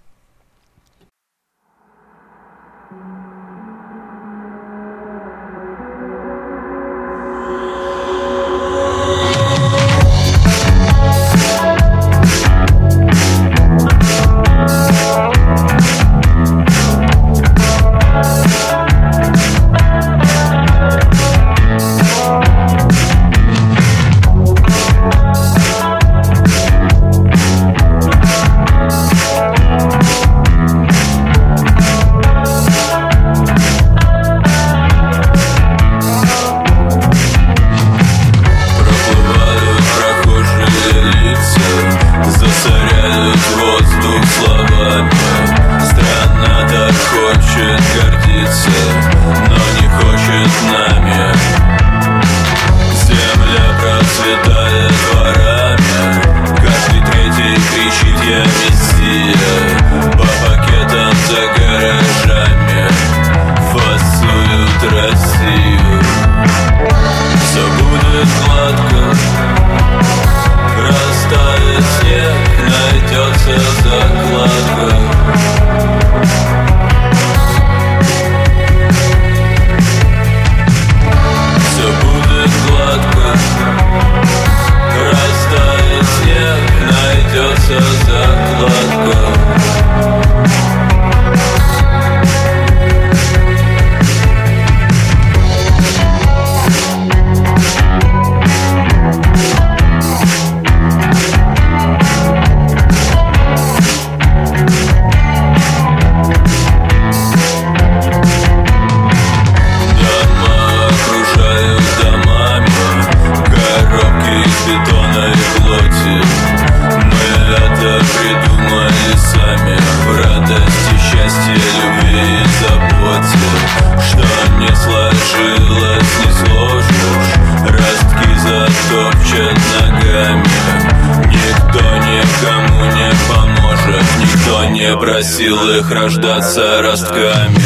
Просил 135.09 135.57
их 135.71 135.91
рождаться 135.91 136.83
ростками. 136.83 137.57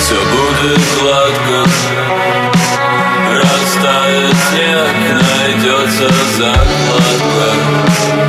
Все 0.00 0.16
будет 0.16 0.80
гладко. 1.00 1.70
Растает 3.36 4.34
снег, 4.50 4.94
найдется 5.22 6.08
закладка 6.36 8.19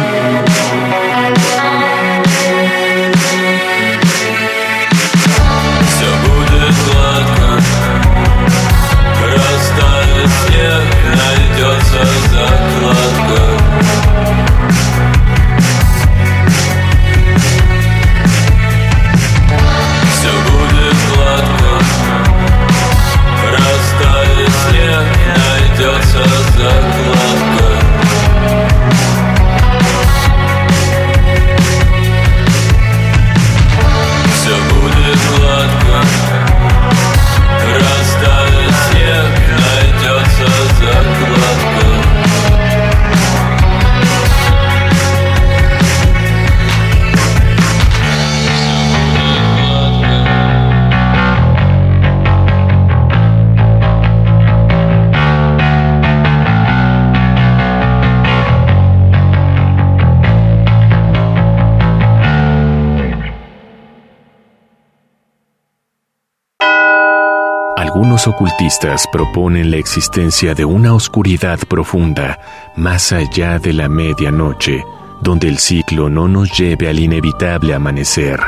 Algunos 68.22 68.40
ocultistas 68.40 69.08
proponen 69.12 69.72
la 69.72 69.78
existencia 69.78 70.54
de 70.54 70.64
una 70.64 70.94
oscuridad 70.94 71.58
profunda 71.68 72.40
más 72.76 73.12
allá 73.12 73.58
de 73.58 73.74
la 73.74 73.90
medianoche, 73.90 74.84
donde 75.22 75.48
el 75.48 75.58
ciclo 75.58 76.08
no 76.08 76.28
nos 76.28 76.56
lleve 76.56 76.88
al 76.88 77.00
inevitable 77.00 77.74
amanecer. 77.74 78.40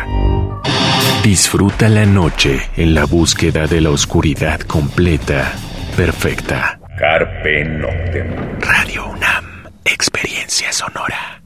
Disfruta 1.24 1.90
la 1.90 2.06
noche 2.06 2.70
en 2.78 2.94
la 2.94 3.06
búsqueda 3.06 3.66
de 3.66 3.82
la 3.82 3.90
oscuridad 3.90 4.60
completa, 4.60 5.56
perfecta. 5.98 6.80
Carpe 7.00 7.66
Noctem. 7.66 8.60
Radio 8.60 9.08
UNAM, 9.10 9.72
experiencia 9.86 10.72
sonora. 10.72 11.42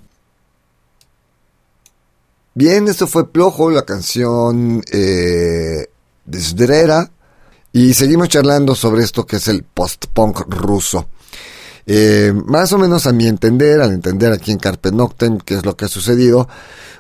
Bien, 2.54 2.90
esto 2.90 3.08
fue 3.08 3.32
Plojo, 3.32 3.72
la 3.72 3.84
canción 3.84 4.84
eh, 4.92 5.88
de 6.26 6.40
Sdrera. 6.42 7.10
Y 7.78 7.94
seguimos 7.94 8.30
charlando 8.30 8.74
sobre 8.74 9.04
esto 9.04 9.28
que 9.28 9.36
es 9.36 9.48
el 9.48 9.62
post-punk 9.62 10.46
ruso. 10.48 11.10
Eh, 11.86 12.34
más 12.34 12.74
o 12.74 12.80
menos 12.80 13.06
a 13.06 13.14
mi 13.14 13.28
entender, 13.28 13.82
al 13.82 13.92
entender 13.92 14.34
aquí 14.34 14.52
en 14.52 14.58
Carpe 14.58 14.92
Noctem, 14.92 15.38
qué 15.38 15.54
es 15.54 15.64
lo 15.64 15.78
que 15.78 15.86
ha 15.86 15.88
sucedido, 15.88 16.50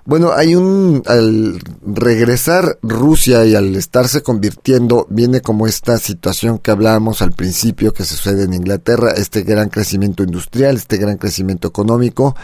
bueno, 0.05 0.33
hay 0.33 0.53
un, 0.53 1.01
al 1.07 1.59
regresar 1.81 2.77
Rusia 2.83 3.43
y 3.45 3.55
al 3.55 3.75
estarse 3.75 4.21
convirtiendo, 4.21 5.07
viene 5.09 5.41
como 5.41 5.65
esta 5.65 5.97
situación 5.97 6.59
que 6.59 6.69
hablábamos 6.69 7.23
al 7.23 7.31
principio 7.31 7.91
que 7.91 8.05
sucede 8.05 8.43
en 8.43 8.53
Inglaterra, 8.53 9.13
este 9.17 9.41
gran 9.41 9.69
crecimiento 9.69 10.21
industrial, 10.21 10.75
este 10.75 10.97
gran 10.97 11.17
crecimiento 11.17 11.67
económico 11.67 12.35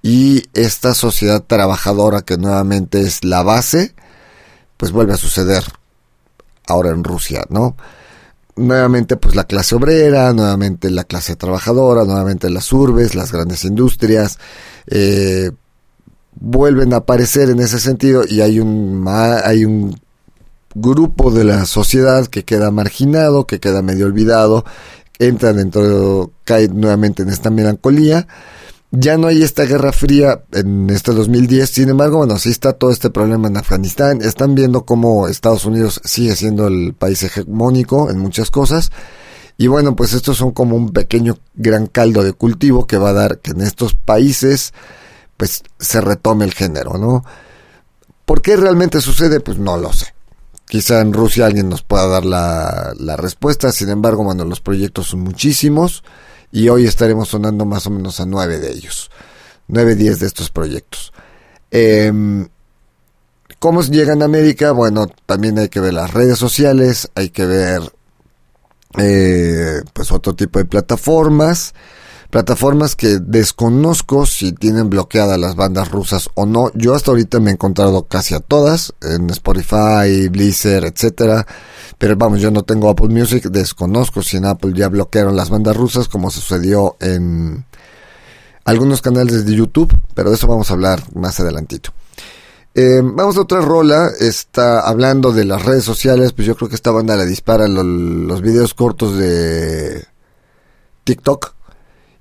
y 0.00 0.44
esta 0.54 0.94
sociedad 0.94 1.44
trabajadora 1.46 2.22
que 2.22 2.38
nuevamente 2.38 3.02
es 3.02 3.22
la 3.22 3.42
base, 3.42 3.94
pues 4.78 4.92
vuelve 4.92 5.12
a 5.12 5.18
suceder 5.18 5.62
ahora 6.66 6.90
en 6.90 7.04
Rusia, 7.04 7.44
¿no? 7.48 7.76
Nuevamente, 8.56 9.16
pues 9.16 9.34
la 9.36 9.44
clase 9.44 9.74
obrera, 9.74 10.32
nuevamente 10.32 10.90
la 10.90 11.04
clase 11.04 11.36
trabajadora, 11.36 12.04
nuevamente 12.04 12.48
las 12.48 12.72
urbes, 12.72 13.14
las 13.14 13.30
grandes 13.30 13.64
industrias, 13.64 14.38
eh, 14.86 15.50
vuelven 16.34 16.94
a 16.94 16.98
aparecer 16.98 17.50
en 17.50 17.60
ese 17.60 17.78
sentido 17.78 18.24
y 18.26 18.40
hay 18.40 18.60
un, 18.60 19.04
hay 19.06 19.64
un 19.66 20.00
grupo 20.74 21.30
de 21.30 21.44
la 21.44 21.66
sociedad 21.66 22.26
que 22.26 22.44
queda 22.44 22.70
marginado, 22.70 23.46
que 23.46 23.60
queda 23.60 23.82
medio 23.82 24.06
olvidado, 24.06 24.64
entra 25.18 25.52
dentro, 25.52 26.30
cae 26.44 26.68
nuevamente 26.68 27.22
en 27.22 27.30
esta 27.30 27.50
melancolía 27.50 28.26
ya 28.98 29.18
no 29.18 29.26
hay 29.26 29.42
esta 29.42 29.64
guerra 29.64 29.92
fría 29.92 30.42
en 30.52 30.88
este 30.90 31.12
2010, 31.12 31.68
sin 31.68 31.88
embargo, 31.90 32.18
bueno, 32.18 32.38
sí 32.38 32.50
está 32.50 32.72
todo 32.72 32.90
este 32.90 33.10
problema 33.10 33.48
en 33.48 33.56
Afganistán, 33.56 34.22
están 34.22 34.54
viendo 34.54 34.84
cómo 34.84 35.28
Estados 35.28 35.64
Unidos 35.64 36.00
sigue 36.04 36.34
siendo 36.34 36.66
el 36.66 36.94
país 36.94 37.22
hegemónico 37.22 38.10
en 38.10 38.18
muchas 38.18 38.50
cosas, 38.50 38.90
y 39.58 39.66
bueno, 39.66 39.96
pues 39.96 40.12
estos 40.12 40.36
son 40.36 40.52
como 40.52 40.76
un 40.76 40.92
pequeño 40.92 41.38
gran 41.54 41.86
caldo 41.86 42.22
de 42.22 42.32
cultivo 42.32 42.86
que 42.86 42.98
va 42.98 43.10
a 43.10 43.14
dar 43.14 43.38
que 43.38 43.52
en 43.52 43.60
estos 43.62 43.94
países 43.94 44.72
pues 45.36 45.62
se 45.78 46.00
retome 46.00 46.44
el 46.44 46.54
género, 46.54 46.98
¿no? 46.98 47.24
¿Por 48.24 48.42
qué 48.42 48.56
realmente 48.56 49.00
sucede? 49.00 49.40
Pues 49.40 49.58
no 49.58 49.76
lo 49.76 49.92
sé. 49.92 50.14
Quizá 50.66 51.00
en 51.00 51.12
Rusia 51.12 51.46
alguien 51.46 51.68
nos 51.68 51.82
pueda 51.82 52.06
dar 52.08 52.24
la, 52.24 52.92
la 52.98 53.16
respuesta, 53.16 53.70
sin 53.72 53.88
embargo, 53.88 54.24
bueno, 54.24 54.44
los 54.44 54.60
proyectos 54.60 55.08
son 55.08 55.20
muchísimos 55.20 56.02
y 56.52 56.68
hoy 56.68 56.86
estaremos 56.86 57.28
sonando 57.28 57.64
más 57.64 57.86
o 57.86 57.90
menos 57.90 58.20
a 58.20 58.26
nueve 58.26 58.58
de 58.58 58.72
ellos, 58.72 59.10
nueve, 59.68 59.94
diez 59.94 60.20
de 60.20 60.26
estos 60.26 60.50
proyectos. 60.50 61.12
Eh, 61.70 62.12
¿Cómo 63.58 63.82
llegan 63.82 64.22
a 64.22 64.26
América? 64.26 64.72
Bueno, 64.72 65.08
también 65.24 65.58
hay 65.58 65.68
que 65.68 65.80
ver 65.80 65.94
las 65.94 66.12
redes 66.12 66.38
sociales, 66.38 67.10
hay 67.14 67.30
que 67.30 67.46
ver 67.46 67.80
eh, 68.98 69.82
pues 69.92 70.12
otro 70.12 70.34
tipo 70.34 70.58
de 70.58 70.66
plataformas, 70.66 71.74
plataformas 72.30 72.96
que 72.96 73.18
desconozco 73.18 74.26
si 74.26 74.52
tienen 74.52 74.90
bloqueadas 74.90 75.38
las 75.38 75.56
bandas 75.56 75.90
rusas 75.90 76.28
o 76.34 76.44
no. 76.44 76.70
Yo 76.74 76.94
hasta 76.94 77.10
ahorita 77.10 77.40
me 77.40 77.50
he 77.50 77.54
encontrado 77.54 78.06
casi 78.06 78.34
a 78.34 78.40
todas 78.40 78.92
en 79.00 79.30
Spotify, 79.30 80.28
Blizzard, 80.28 80.84
etcétera. 80.84 81.46
Pero 81.98 82.16
vamos, 82.16 82.40
yo 82.40 82.50
no 82.50 82.62
tengo 82.62 82.88
Apple 82.88 83.08
Music, 83.08 83.44
desconozco 83.44 84.22
si 84.22 84.36
en 84.36 84.46
Apple 84.46 84.72
ya 84.74 84.88
bloquearon 84.88 85.36
las 85.36 85.50
bandas 85.50 85.76
rusas 85.76 86.08
como 86.08 86.30
sucedió 86.30 86.96
en 87.00 87.64
algunos 88.64 89.00
canales 89.00 89.46
de 89.46 89.54
YouTube, 89.54 89.96
pero 90.14 90.30
de 90.30 90.36
eso 90.36 90.46
vamos 90.46 90.70
a 90.70 90.74
hablar 90.74 91.02
más 91.14 91.38
adelantito. 91.40 91.90
Eh, 92.74 93.00
vamos 93.02 93.38
a 93.38 93.42
otra 93.42 93.62
rola, 93.62 94.10
está 94.20 94.80
hablando 94.80 95.32
de 95.32 95.46
las 95.46 95.64
redes 95.64 95.84
sociales, 95.84 96.32
pues 96.32 96.46
yo 96.46 96.56
creo 96.56 96.68
que 96.68 96.74
esta 96.74 96.90
banda 96.90 97.16
le 97.16 97.24
dispara 97.24 97.68
los 97.68 98.42
videos 98.42 98.74
cortos 98.74 99.16
de 99.16 100.04
TikTok. 101.04 101.54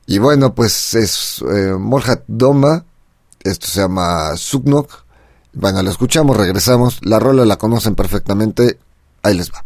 Y 0.06 0.20
bueno, 0.20 0.54
pues 0.54 0.94
es 0.94 1.44
eh, 1.52 1.74
Morhat 1.78 2.24
Doma, 2.28 2.86
esto 3.44 3.68
se 3.68 3.82
llama 3.82 4.38
Suknok. 4.38 5.06
Bueno, 5.54 5.82
la 5.82 5.90
escuchamos, 5.90 6.36
regresamos. 6.36 7.00
La 7.04 7.20
rola 7.20 7.46
la 7.46 7.58
conocen 7.58 7.96
perfectamente. 7.96 8.80
Ahí 9.26 9.34
les 9.34 9.50
va. 9.52 9.66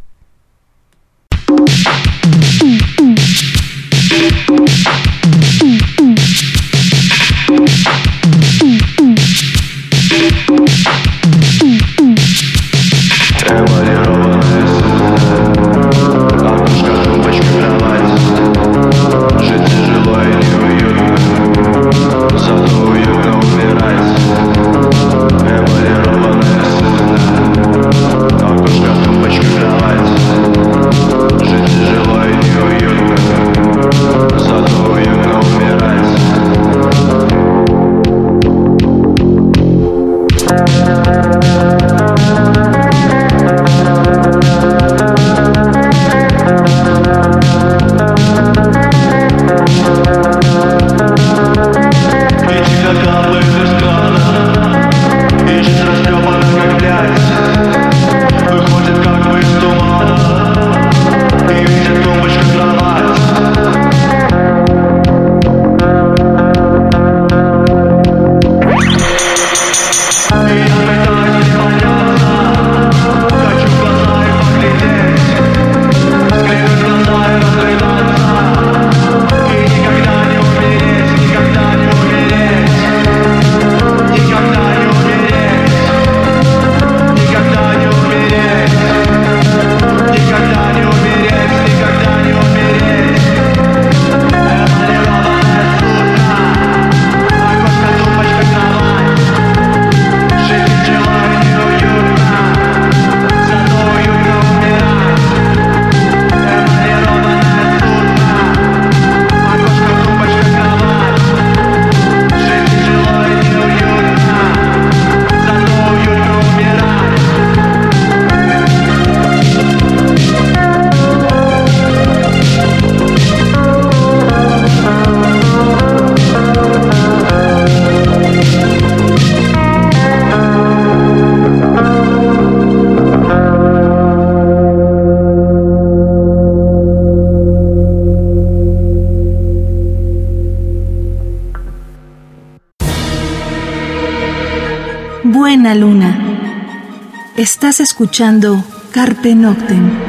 Estás 147.59 147.81
escuchando 147.81 148.63
Carpe 148.93 149.35
Noctem. 149.35 149.99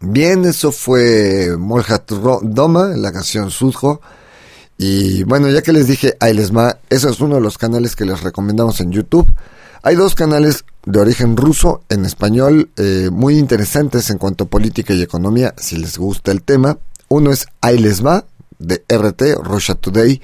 Bien, 0.00 0.44
eso 0.44 0.72
fue 0.72 1.56
Molhat 1.56 2.12
Doma, 2.42 2.88
la 2.88 3.10
canción 3.10 3.50
Sudjo. 3.50 4.02
Y 4.76 5.22
bueno, 5.22 5.48
ya 5.48 5.62
que 5.62 5.72
les 5.72 5.86
dije 5.86 6.18
Ailesma, 6.20 6.76
ese 6.90 7.08
es 7.08 7.18
uno 7.20 7.36
de 7.36 7.40
los 7.40 7.56
canales 7.56 7.96
que 7.96 8.04
les 8.04 8.20
recomendamos 8.20 8.78
en 8.82 8.92
YouTube. 8.92 9.32
Hay 9.82 9.96
dos 9.96 10.14
canales 10.14 10.66
de 10.84 11.00
origen 11.00 11.34
ruso 11.34 11.84
en 11.88 12.04
español 12.04 12.68
eh, 12.76 13.08
muy 13.10 13.38
interesantes 13.38 14.10
en 14.10 14.18
cuanto 14.18 14.44
a 14.44 14.48
política 14.48 14.92
y 14.92 15.00
economía, 15.00 15.54
si 15.56 15.78
les 15.78 15.96
gusta 15.96 16.30
el 16.30 16.42
tema. 16.42 16.76
Uno 17.08 17.32
es 17.32 17.46
Ailesma, 17.62 18.26
de 18.58 18.84
RT, 18.86 19.42
Russia 19.42 19.76
Today, 19.76 20.20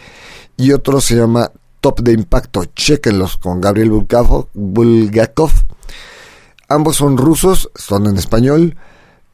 y 0.58 0.72
otro 0.72 1.00
se 1.00 1.16
llama 1.16 1.50
Top 1.84 2.00
de 2.00 2.12
Impacto. 2.12 2.64
Chequenlos 2.64 3.36
con 3.36 3.60
Gabriel 3.60 3.90
Bulgakov. 3.90 5.50
Ambos 6.66 6.96
son 6.96 7.18
rusos, 7.18 7.70
son 7.74 8.06
en 8.06 8.16
español 8.16 8.74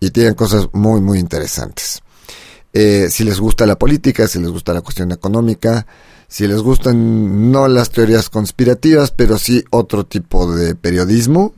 y 0.00 0.10
tienen 0.10 0.34
cosas 0.34 0.66
muy, 0.72 1.00
muy 1.00 1.20
interesantes. 1.20 2.02
Eh, 2.72 3.06
si 3.08 3.22
les 3.22 3.38
gusta 3.38 3.66
la 3.66 3.78
política, 3.78 4.26
si 4.26 4.40
les 4.40 4.50
gusta 4.50 4.74
la 4.74 4.80
cuestión 4.80 5.12
económica, 5.12 5.86
si 6.26 6.48
les 6.48 6.60
gustan 6.60 7.52
no 7.52 7.68
las 7.68 7.90
teorías 7.90 8.28
conspirativas, 8.28 9.12
pero 9.12 9.38
sí 9.38 9.62
otro 9.70 10.04
tipo 10.04 10.52
de 10.52 10.74
periodismo, 10.74 11.54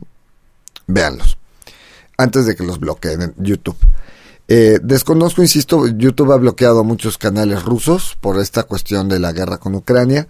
véanlos. 0.85 1.39
Antes 2.19 2.45
de 2.45 2.55
que 2.55 2.63
los 2.63 2.79
bloqueen 2.79 3.19
en 3.23 3.33
YouTube. 3.39 3.77
Eh, 4.47 4.77
desconozco, 4.83 5.41
insisto, 5.41 5.87
YouTube 5.87 6.33
ha 6.33 6.37
bloqueado 6.37 6.83
muchos 6.83 7.17
canales 7.17 7.63
rusos 7.63 8.15
por 8.21 8.39
esta 8.39 8.61
cuestión 8.61 9.09
de 9.09 9.17
la 9.17 9.31
guerra 9.31 9.57
con 9.57 9.73
Ucrania. 9.73 10.27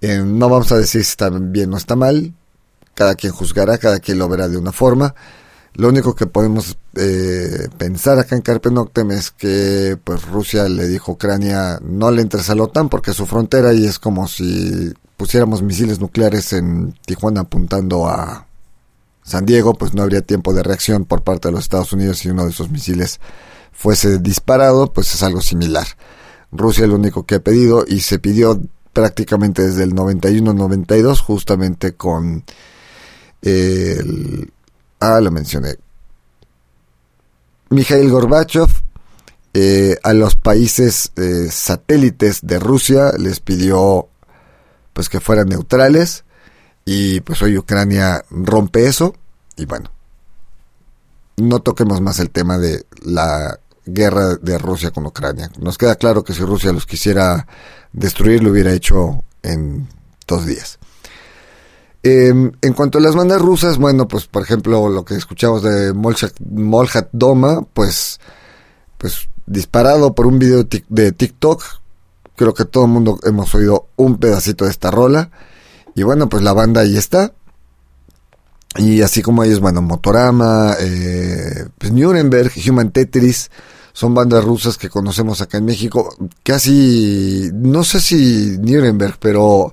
Eh, 0.00 0.22
no 0.24 0.48
vamos 0.48 0.70
a 0.72 0.76
decir 0.76 1.04
si 1.04 1.10
está 1.10 1.30
bien 1.30 1.72
o 1.72 1.76
está 1.76 1.96
mal. 1.96 2.34
Cada 2.94 3.14
quien 3.14 3.32
juzgará, 3.32 3.78
cada 3.78 3.98
quien 3.98 4.18
lo 4.18 4.28
verá 4.28 4.48
de 4.48 4.56
una 4.56 4.72
forma. 4.72 5.14
Lo 5.74 5.88
único 5.88 6.14
que 6.14 6.26
podemos 6.26 6.78
eh, 6.94 7.68
pensar 7.76 8.18
acá 8.18 8.34
en 8.34 8.40
Carpe 8.40 8.70
Noctem 8.70 9.10
es 9.10 9.30
que 9.30 9.98
pues 10.02 10.22
Rusia 10.22 10.68
le 10.70 10.88
dijo 10.88 11.12
a 11.12 11.14
Ucrania 11.14 11.78
no 11.82 12.10
le 12.10 12.22
entres 12.22 12.48
a 12.48 12.54
la 12.54 12.62
OTAN 12.62 12.88
porque 12.88 13.10
es 13.10 13.16
su 13.18 13.26
frontera 13.26 13.74
y 13.74 13.84
es 13.84 13.98
como 13.98 14.26
si 14.26 14.94
pusiéramos 15.18 15.62
misiles 15.62 16.00
nucleares 16.00 16.54
en 16.54 16.94
Tijuana 17.04 17.42
apuntando 17.42 18.08
a 18.08 18.46
San 19.22 19.44
Diego, 19.44 19.74
pues 19.74 19.92
no 19.92 20.02
habría 20.02 20.22
tiempo 20.22 20.54
de 20.54 20.62
reacción 20.62 21.04
por 21.04 21.22
parte 21.22 21.48
de 21.48 21.52
los 21.52 21.64
Estados 21.64 21.92
Unidos 21.92 22.18
si 22.18 22.30
uno 22.30 22.44
de 22.44 22.50
esos 22.50 22.70
misiles 22.70 23.20
fuese 23.72 24.18
disparado, 24.18 24.92
pues 24.92 25.12
es 25.14 25.22
algo 25.22 25.42
similar. 25.42 25.86
Rusia 26.52 26.86
lo 26.86 26.94
único 26.94 27.26
que 27.26 27.34
ha 27.34 27.40
pedido 27.40 27.84
y 27.86 28.00
se 28.00 28.18
pidió 28.18 28.62
prácticamente 28.96 29.62
desde 29.62 29.82
el 29.82 29.94
91-92 29.94 31.20
justamente 31.20 31.92
con 31.92 32.42
el 33.42 34.50
Ah, 35.00 35.20
lo 35.20 35.30
mencioné. 35.30 35.76
Mikhail 37.68 38.10
Gorbachev 38.10 38.70
eh, 39.52 39.98
a 40.02 40.12
los 40.14 40.36
países 40.36 41.12
eh, 41.16 41.48
satélites 41.50 42.40
de 42.42 42.58
Rusia 42.58 43.12
les 43.18 43.40
pidió 43.40 44.08
pues 44.92 45.10
que 45.10 45.20
fueran 45.20 45.48
neutrales 45.48 46.24
y 46.86 47.20
pues 47.20 47.42
hoy 47.42 47.58
Ucrania 47.58 48.24
rompe 48.30 48.86
eso 48.86 49.14
y 49.56 49.66
bueno 49.66 49.90
no 51.36 51.60
toquemos 51.60 52.00
más 52.00 52.18
el 52.20 52.30
tema 52.30 52.56
de 52.58 52.86
la 53.02 53.58
guerra 53.84 54.36
de 54.36 54.58
Rusia 54.58 54.90
con 54.90 55.06
Ucrania 55.06 55.50
nos 55.58 55.76
queda 55.76 55.96
claro 55.96 56.22
que 56.22 56.34
si 56.34 56.42
Rusia 56.42 56.72
los 56.72 56.86
quisiera 56.86 57.46
destruir 57.92 58.42
lo 58.42 58.50
hubiera 58.50 58.72
hecho 58.72 59.22
en 59.42 59.88
dos 60.26 60.46
días 60.46 60.78
Em, 62.08 62.52
en 62.62 62.72
cuanto 62.72 62.98
a 62.98 63.00
las 63.00 63.16
bandas 63.16 63.42
rusas, 63.42 63.78
bueno, 63.78 64.06
pues 64.06 64.26
por 64.26 64.44
ejemplo 64.44 64.88
lo 64.88 65.04
que 65.04 65.16
escuchamos 65.16 65.64
de 65.64 65.92
Molhat 65.92 67.08
Doma, 67.10 67.62
pues, 67.74 68.20
pues 68.96 69.28
disparado 69.44 70.14
por 70.14 70.26
un 70.26 70.38
video 70.38 70.64
de 70.88 71.10
TikTok, 71.10 71.64
creo 72.36 72.54
que 72.54 72.64
todo 72.64 72.84
el 72.84 72.92
mundo 72.92 73.18
hemos 73.24 73.52
oído 73.56 73.88
un 73.96 74.18
pedacito 74.18 74.66
de 74.66 74.70
esta 74.70 74.92
rola. 74.92 75.32
Y 75.96 76.04
bueno, 76.04 76.28
pues 76.28 76.44
la 76.44 76.52
banda 76.52 76.82
ahí 76.82 76.96
está. 76.96 77.32
Y 78.76 79.02
así 79.02 79.20
como 79.20 79.42
ellos, 79.42 79.58
bueno, 79.58 79.82
Motorama, 79.82 80.76
eh, 80.78 81.66
pues 81.76 81.92
Nuremberg, 81.92 82.52
Human 82.68 82.92
Tetris, 82.92 83.50
son 83.96 84.12
bandas 84.12 84.44
rusas 84.44 84.76
que 84.76 84.90
conocemos 84.90 85.40
acá 85.40 85.56
en 85.56 85.64
México. 85.64 86.14
Casi, 86.42 87.48
no 87.54 87.82
sé 87.82 87.98
si 87.98 88.58
Nuremberg, 88.58 89.16
pero 89.18 89.72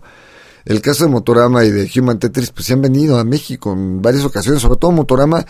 el 0.63 0.79
caso 0.79 1.03
de 1.03 1.09
Motorama 1.09 1.65
y 1.65 1.71
de 1.71 1.91
Human 1.93 2.19
Tetris, 2.19 2.51
pues 2.51 2.67
se 2.67 2.71
han 2.71 2.81
venido 2.81 3.19
a 3.19 3.25
México 3.25 3.73
en 3.73 4.01
varias 4.01 4.23
ocasiones, 4.23 4.61
sobre 4.61 4.79
todo 4.79 4.93
Motorama 4.93 5.45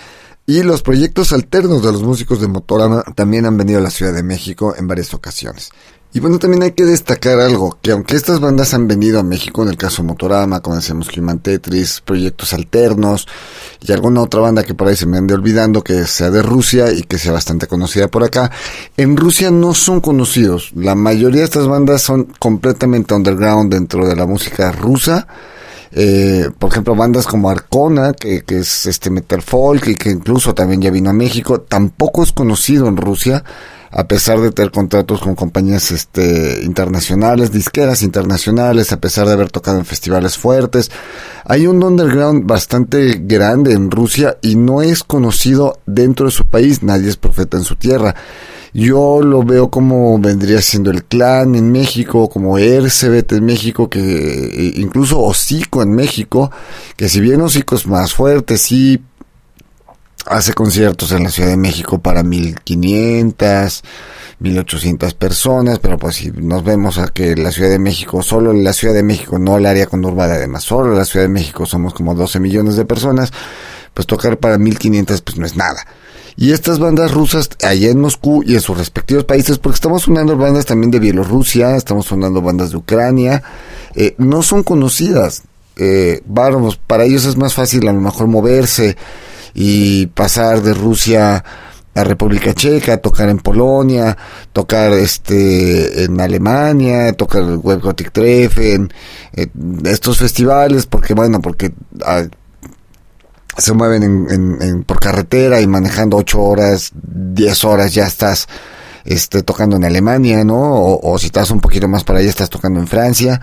y 0.47 0.63
los 0.63 0.81
proyectos 0.81 1.33
alternos 1.33 1.83
de 1.83 1.91
los 1.91 2.01
músicos 2.01 2.41
de 2.41 2.47
Motorama 2.47 3.03
también 3.13 3.45
han 3.45 3.57
venido 3.57 3.77
a 3.77 3.83
la 3.83 3.91
Ciudad 3.91 4.12
de 4.12 4.23
México 4.23 4.73
en 4.75 4.88
varias 4.88 5.13
ocasiones. 5.13 5.69
Y 6.15 6.19
bueno, 6.19 6.38
también 6.38 6.62
hay 6.62 6.73
que 6.73 6.86
destacar 6.86 7.39
algo, 7.39 7.80
que 7.82 7.89
aunque 7.89 8.15
estas 8.15 8.39
bandas 8.39 8.76
han 8.76 8.88
venido 8.88 9.19
a 9.19 9.23
México, 9.23 9.63
en 9.63 9.69
el 9.69 9.78
caso 9.78 10.04
Motorama, 10.04 10.60
como 10.60 10.76
decíamos 10.76 11.10
Human 11.17 11.39
Tetris, 11.39 12.02
proyectos 12.02 12.54
alternos 12.54 13.28
y 13.82 13.91
alguna 13.93 14.21
otra 14.21 14.39
banda 14.39 14.63
que 14.63 14.76
por 14.76 14.88
ahí 14.88 14.95
se 14.95 15.08
me 15.08 15.17
ande 15.17 15.34
olvidando 15.34 15.84
que 15.84 16.06
sea 16.06 16.30
de 16.30 16.43
Rusia 16.43 16.91
y 16.91 17.02
que 17.02 17.17
sea 17.17 17.32
bastante 17.32 17.65
conocida 17.65 18.10
por 18.10 18.23
acá, 18.23 18.52
en 18.95 19.17
Rusia 19.17 19.49
no 19.49 19.73
son 19.73 20.02
conocidos. 20.02 20.71
La 20.76 20.93
mayoría 20.93 21.39
de 21.39 21.45
estas 21.45 21.67
bandas 21.67 22.04
son 22.04 22.26
completamente 22.38 23.15
underground 23.15 23.73
dentro 23.73 24.08
de 24.08 24.15
la 24.15 24.28
música 24.28 24.71
rusa. 24.71 25.26
Eh, 25.93 26.47
por 26.60 26.69
ejemplo, 26.71 26.93
bandas 26.93 27.26
como 27.26 27.49
Arcona, 27.49 28.13
que, 28.13 28.43
que, 28.43 28.60
es 28.60 28.86
este 28.86 29.10
metal 29.10 29.41
folk 29.41 29.88
y 29.88 29.95
que 29.95 30.12
incluso 30.12 30.54
también 30.54 30.80
ya 30.80 30.91
vino 30.91 31.10
a 31.10 31.13
México, 31.13 31.62
tampoco 31.62 32.21
es 32.21 32.32
conocido 32.32 32.88
en 32.88 32.97
Rusia 32.97 33.43
a 33.95 34.08
pesar 34.08 34.39
de 34.41 34.51
tener 34.51 34.71
contratos 34.71 35.21
con 35.21 35.36
compañías 35.36 35.91
este, 35.91 36.62
internacionales, 36.63 37.51
disqueras 37.51 38.01
internacionales, 38.01 38.91
a 38.91 38.99
pesar 38.99 39.27
de 39.27 39.34
haber 39.34 39.51
tocado 39.51 39.77
en 39.77 39.86
festivales 39.86 40.36
fuertes. 40.36 40.89
Hay 41.45 41.67
un 41.67 41.84
underground 41.84 42.47
bastante 42.47 43.21
grande 43.21 43.73
en 43.73 43.91
Rusia 43.91 44.38
y 44.41 44.56
no 44.56 44.82
es 44.82 45.03
conocido 45.03 45.79
dentro 45.86 46.25
de 46.25 46.32
su 46.32 46.45
país, 46.45 46.82
nadie 46.82 47.10
es 47.10 47.17
profeta 47.17 47.58
en 47.58 47.63
su 47.63 47.75
tierra. 47.75 48.15
Yo 48.73 49.21
lo 49.21 49.43
veo 49.43 49.69
como 49.69 50.17
vendría 50.17 50.60
siendo 50.63 50.89
el 50.89 51.03
clan 51.03 51.53
en 51.53 51.71
México, 51.71 52.27
como 52.27 52.58
Ercebet 52.58 53.32
en 53.34 53.45
México, 53.45 53.88
que 53.88 53.99
e 53.99 54.82
incluso 54.82 55.21
Hocico 55.21 55.84
en 55.84 55.93
México, 55.93 56.49
que 56.97 57.08
si 57.08 57.21
bien 57.21 57.41
Hocico 57.41 57.75
es 57.75 57.86
más 57.86 58.15
fuerte, 58.15 58.58
sí 58.58 58.99
hace 60.25 60.53
conciertos 60.53 61.12
en 61.12 61.23
la 61.23 61.29
Ciudad 61.29 61.49
de 61.49 61.57
México 61.57 61.99
para 61.99 62.23
1500, 62.23 63.83
1800 64.39 65.13
personas, 65.13 65.79
pero 65.79 65.97
pues 65.97 66.15
si 66.15 66.31
nos 66.31 66.63
vemos 66.63 66.97
a 66.97 67.07
que 67.07 67.36
la 67.36 67.51
Ciudad 67.51 67.69
de 67.69 67.79
México, 67.79 68.21
solo 68.21 68.53
la 68.53 68.73
Ciudad 68.73 68.93
de 68.93 69.03
México, 69.03 69.39
no 69.39 69.57
el 69.57 69.65
área 69.65 69.86
conurbada, 69.86 70.36
además, 70.36 70.63
solo 70.63 70.95
la 70.95 71.05
Ciudad 71.05 71.25
de 71.25 71.31
México 71.31 71.65
somos 71.65 71.93
como 71.93 72.15
12 72.15 72.39
millones 72.39 72.75
de 72.75 72.86
personas, 72.86 73.31
pues 73.93 74.07
tocar 74.07 74.38
para 74.38 74.57
1500 74.57 75.21
pues 75.21 75.38
no 75.38 75.45
es 75.45 75.55
nada. 75.55 75.86
Y 76.36 76.51
estas 76.51 76.79
bandas 76.79 77.12
rusas 77.12 77.49
allá 77.63 77.91
en 77.91 78.01
Moscú 78.01 78.43
y 78.43 78.55
en 78.55 78.62
sus 78.62 78.77
respectivos 78.77 79.23
países, 79.23 79.59
porque 79.59 79.75
estamos 79.75 80.03
sonando 80.03 80.36
bandas 80.36 80.65
también 80.65 80.89
de 80.89 80.99
Bielorrusia, 80.99 81.75
estamos 81.75 82.07
sonando 82.07 82.41
bandas 82.41 82.71
de 82.71 82.77
Ucrania, 82.77 83.43
eh, 83.93 84.15
no 84.17 84.41
son 84.41 84.63
conocidas. 84.63 85.43
Eh, 85.75 86.21
vamos, 86.25 86.77
para 86.77 87.03
ellos 87.03 87.25
es 87.25 87.36
más 87.36 87.53
fácil 87.53 87.88
a 87.88 87.93
lo 87.93 88.01
mejor 88.01 88.27
moverse, 88.27 88.97
y 89.53 90.07
pasar 90.07 90.61
de 90.61 90.73
Rusia 90.73 91.43
a 91.95 92.03
República 92.03 92.53
Checa, 92.53 92.97
tocar 92.97 93.29
en 93.29 93.37
Polonia, 93.37 94.17
tocar 94.51 94.93
este 94.93 96.05
en 96.05 96.19
Alemania, 96.19 97.13
tocar 97.13 97.43
el 97.43 97.57
Web 97.57 97.81
Gothic 97.81 98.11
Treffen, 98.11 98.91
estos 99.83 100.17
festivales, 100.17 100.87
porque 100.87 101.13
bueno, 101.13 101.39
porque 101.39 101.71
ah, 102.03 102.23
se 103.57 103.73
mueven 103.73 104.03
en, 104.03 104.57
en, 104.61 104.83
por 104.83 104.99
carretera 104.99 105.61
y 105.61 105.67
manejando 105.67 106.17
ocho 106.17 106.41
horas, 106.41 106.91
diez 106.93 107.63
horas 107.63 107.93
ya 107.93 108.07
estás 108.07 108.47
este, 109.05 109.43
tocando 109.43 109.75
en 109.75 109.85
Alemania, 109.85 110.43
¿no? 110.43 110.97
O, 111.01 111.17
si 111.19 111.27
estás 111.27 111.51
un 111.51 111.60
poquito 111.60 111.87
más 111.87 112.04
para 112.04 112.19
allá, 112.19 112.29
estás 112.29 112.49
tocando 112.49 112.79
en 112.79 112.87
Francia. 112.87 113.41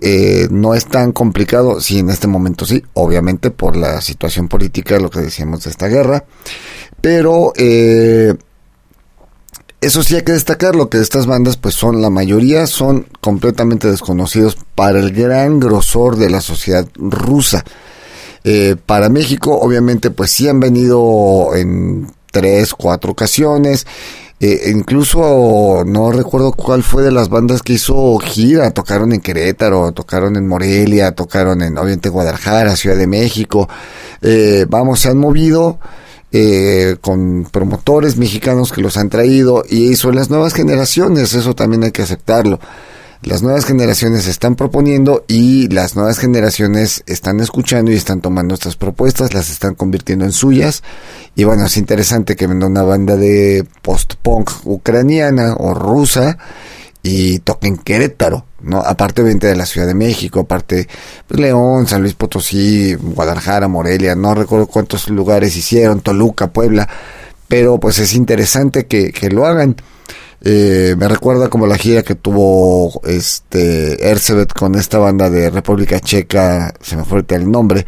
Eh, 0.00 0.46
no 0.50 0.74
es 0.74 0.86
tan 0.86 1.12
complicado, 1.12 1.80
sí, 1.80 1.98
en 1.98 2.10
este 2.10 2.26
momento 2.26 2.64
sí, 2.64 2.82
obviamente 2.94 3.50
por 3.50 3.76
la 3.76 4.00
situación 4.00 4.48
política, 4.48 4.98
lo 4.98 5.10
que 5.10 5.20
decíamos 5.20 5.64
de 5.64 5.70
esta 5.70 5.88
guerra, 5.88 6.24
pero 7.00 7.52
eh, 7.56 8.34
eso 9.80 10.02
sí 10.02 10.14
hay 10.14 10.22
que 10.22 10.32
destacar, 10.32 10.76
lo 10.76 10.90
que 10.90 10.98
estas 10.98 11.26
bandas 11.26 11.56
pues 11.56 11.74
son, 11.74 12.02
la 12.02 12.10
mayoría 12.10 12.66
son 12.66 13.06
completamente 13.20 13.90
desconocidos 13.90 14.58
para 14.74 15.00
el 15.00 15.12
gran 15.12 15.58
grosor 15.58 16.16
de 16.16 16.30
la 16.30 16.40
sociedad 16.40 16.86
rusa. 16.94 17.64
Eh, 18.44 18.76
para 18.84 19.08
México, 19.08 19.58
obviamente, 19.58 20.10
pues 20.10 20.30
sí 20.30 20.48
han 20.48 20.60
venido 20.60 21.54
en 21.54 22.12
tres, 22.30 22.74
cuatro 22.74 23.12
ocasiones. 23.12 23.86
Eh, 24.42 24.70
incluso 24.74 25.84
no 25.86 26.10
recuerdo 26.10 26.52
cuál 26.52 26.82
fue 26.82 27.02
de 27.02 27.12
las 27.12 27.28
bandas 27.28 27.62
que 27.62 27.74
hizo 27.74 28.18
gira. 28.18 28.70
Tocaron 28.70 29.12
en 29.12 29.20
Querétaro, 29.20 29.92
tocaron 29.92 30.36
en 30.36 30.48
Morelia, 30.48 31.12
tocaron 31.12 31.60
en 31.60 31.76
obviamente 31.76 32.08
Guadalajara, 32.08 32.74
Ciudad 32.74 32.96
de 32.96 33.06
México. 33.06 33.68
Eh, 34.22 34.64
vamos, 34.68 35.00
se 35.00 35.10
han 35.10 35.18
movido 35.18 35.78
eh, 36.32 36.96
con 37.00 37.48
promotores 37.50 38.16
mexicanos 38.16 38.72
que 38.72 38.80
los 38.80 38.96
han 38.96 39.10
traído 39.10 39.64
y 39.68 39.96
son 39.96 40.14
las 40.14 40.30
nuevas 40.30 40.54
generaciones, 40.54 41.34
eso 41.34 41.54
también 41.54 41.84
hay 41.84 41.90
que 41.90 42.02
aceptarlo. 42.02 42.60
Las 43.22 43.42
nuevas 43.42 43.66
generaciones 43.66 44.26
están 44.26 44.56
proponiendo 44.56 45.26
y 45.28 45.68
las 45.68 45.94
nuevas 45.94 46.18
generaciones 46.18 47.02
están 47.06 47.40
escuchando 47.40 47.92
y 47.92 47.94
están 47.94 48.22
tomando 48.22 48.54
estas 48.54 48.76
propuestas, 48.76 49.34
las 49.34 49.50
están 49.50 49.74
convirtiendo 49.74 50.24
en 50.24 50.32
suyas. 50.32 50.82
Y 51.36 51.44
bueno, 51.44 51.66
es 51.66 51.76
interesante 51.76 52.34
que 52.34 52.46
venga 52.46 52.66
una 52.66 52.82
banda 52.82 53.16
de 53.16 53.66
post-punk 53.82 54.50
ucraniana 54.64 55.54
o 55.58 55.74
rusa 55.74 56.38
y 57.02 57.40
toquen 57.40 57.76
Querétaro, 57.76 58.46
¿no? 58.62 58.78
Aparte 58.78 59.20
obviamente 59.20 59.48
de 59.48 59.56
la 59.56 59.66
Ciudad 59.66 59.86
de 59.86 59.94
México, 59.94 60.40
aparte 60.40 60.88
pues, 61.28 61.38
León, 61.38 61.86
San 61.86 62.00
Luis 62.00 62.14
Potosí, 62.14 62.94
Guadalajara, 62.94 63.68
Morelia, 63.68 64.14
no 64.14 64.34
recuerdo 64.34 64.66
cuántos 64.66 65.10
lugares 65.10 65.54
hicieron, 65.58 66.00
Toluca, 66.00 66.54
Puebla, 66.54 66.88
pero 67.48 67.78
pues 67.78 67.98
es 67.98 68.14
interesante 68.14 68.86
que, 68.86 69.12
que 69.12 69.28
lo 69.28 69.44
hagan. 69.44 69.76
Eh, 70.42 70.94
me 70.96 71.06
recuerda 71.06 71.48
como 71.48 71.66
la 71.66 71.76
gira 71.76 72.02
que 72.02 72.14
tuvo 72.14 73.02
este 73.04 74.08
Ercebet 74.08 74.52
con 74.54 74.74
esta 74.74 74.98
banda 74.98 75.28
de 75.28 75.50
República 75.50 76.00
Checa, 76.00 76.72
se 76.80 76.96
me 76.96 77.04
fue 77.04 77.22
el 77.28 77.50
nombre, 77.50 77.86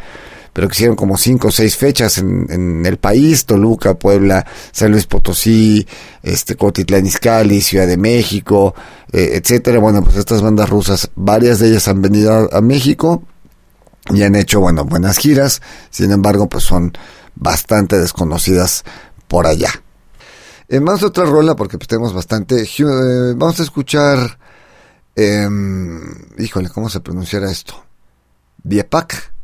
pero 0.52 0.68
que 0.68 0.74
hicieron 0.74 0.96
como 0.96 1.16
cinco 1.16 1.48
o 1.48 1.50
seis 1.50 1.76
fechas 1.76 2.18
en, 2.18 2.84
el 2.84 2.98
país, 2.98 3.46
Toluca, 3.46 3.94
Puebla, 3.94 4.44
San 4.70 4.92
Luis 4.92 5.06
Potosí, 5.06 5.86
este 6.22 6.56
Cotitlán 6.56 7.06
Izcalli, 7.06 7.62
Ciudad 7.62 7.86
de 7.86 7.96
México, 7.96 8.74
eh, 9.10 9.30
etcétera. 9.42 9.78
Bueno, 9.78 10.04
pues 10.04 10.16
estas 10.16 10.42
bandas 10.42 10.68
rusas, 10.68 11.10
varias 11.14 11.58
de 11.58 11.68
ellas 11.68 11.88
han 11.88 12.02
venido 12.02 12.50
a, 12.52 12.58
a 12.58 12.60
México 12.60 13.22
y 14.10 14.22
han 14.22 14.34
hecho, 14.34 14.60
bueno, 14.60 14.84
buenas 14.84 15.16
giras, 15.16 15.62
sin 15.88 16.10
embargo, 16.10 16.50
pues 16.50 16.64
son 16.64 16.92
bastante 17.34 17.98
desconocidas 17.98 18.84
por 19.26 19.46
allá. 19.46 19.70
Eh, 20.72 20.78
vamos 20.78 21.02
a 21.02 21.08
otra 21.08 21.26
rola 21.26 21.54
porque 21.54 21.76
pues, 21.76 21.86
tenemos 21.86 22.14
bastante. 22.14 22.62
Eh, 22.62 23.34
vamos 23.36 23.60
a 23.60 23.62
escuchar. 23.62 24.38
Eh, 25.14 25.46
híjole, 26.38 26.70
¿cómo 26.70 26.88
se 26.88 27.00
pronunciará 27.00 27.50
esto? 27.50 27.74
Biepak. 28.62 29.34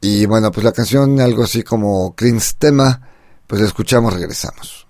Y 0.00 0.24
bueno, 0.24 0.50
pues 0.50 0.64
la 0.64 0.72
canción, 0.72 1.20
algo 1.20 1.44
así 1.44 1.62
como 1.62 2.14
Crin's 2.14 2.56
tema. 2.56 3.02
Pues 3.46 3.60
la 3.60 3.66
escuchamos, 3.66 4.14
regresamos. 4.14 4.86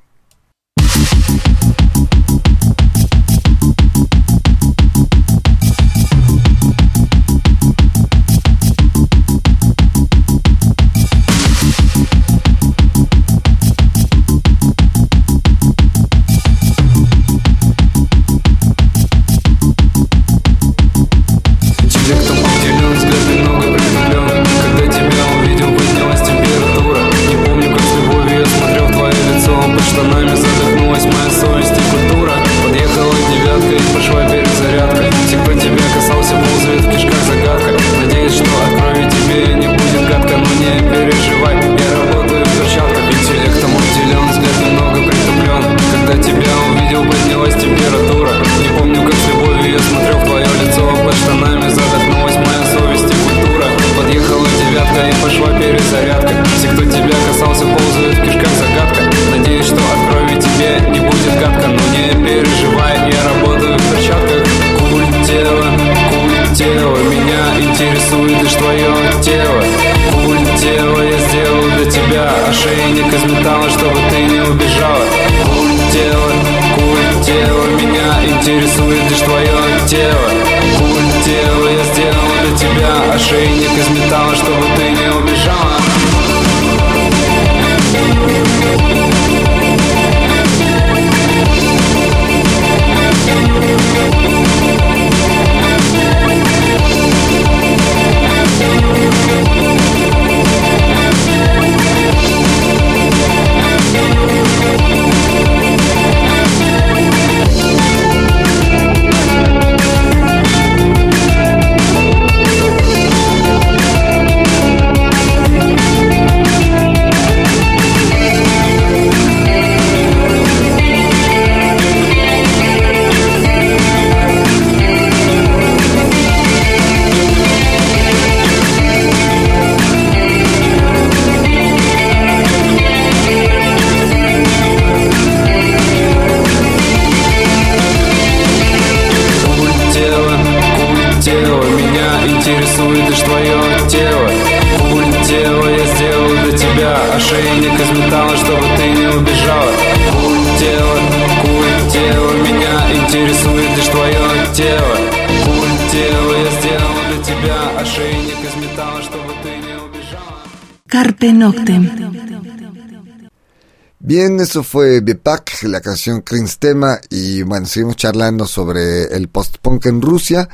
Bien, 164.18 164.40
eso 164.40 164.62
fue 164.62 165.00
Bepak, 165.02 165.64
la 165.64 165.82
canción 165.82 166.22
Crin's 166.22 166.58
tema, 166.58 166.98
y 167.10 167.42
bueno, 167.42 167.66
seguimos 167.66 167.96
charlando 167.96 168.46
sobre 168.46 169.14
el 169.14 169.28
post-punk 169.28 169.84
en 169.84 170.00
Rusia. 170.00 170.48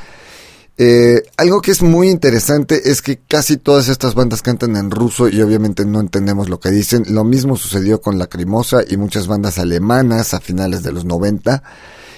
Eh, 0.77 1.23
algo 1.37 1.63
que 1.63 1.71
es 1.71 1.81
muy 1.81 2.09
interesante 2.09 2.91
es 2.91 3.03
que 3.03 3.21
casi 3.21 3.59
todas 3.59 3.87
estas 3.87 4.17
bandas 4.17 4.43
cantan 4.43 4.77
en 4.77 4.91
ruso 4.91 5.29
y 5.29 5.41
obviamente 5.43 5.85
no 5.85 6.01
entendemos 6.01 6.49
lo 6.49 6.59
que 6.59 6.73
dicen. 6.73 7.05
Lo 7.11 7.23
mismo 7.23 7.57
sucedió 7.57 8.01
con 8.01 8.19
Lacrimosa 8.19 8.81
y 8.85 8.97
muchas 8.97 9.29
bandas 9.29 9.61
alemanas 9.61 10.35
a 10.35 10.41
finales 10.41 10.83
de 10.83 10.91
los 10.91 11.05
90. 11.05 11.63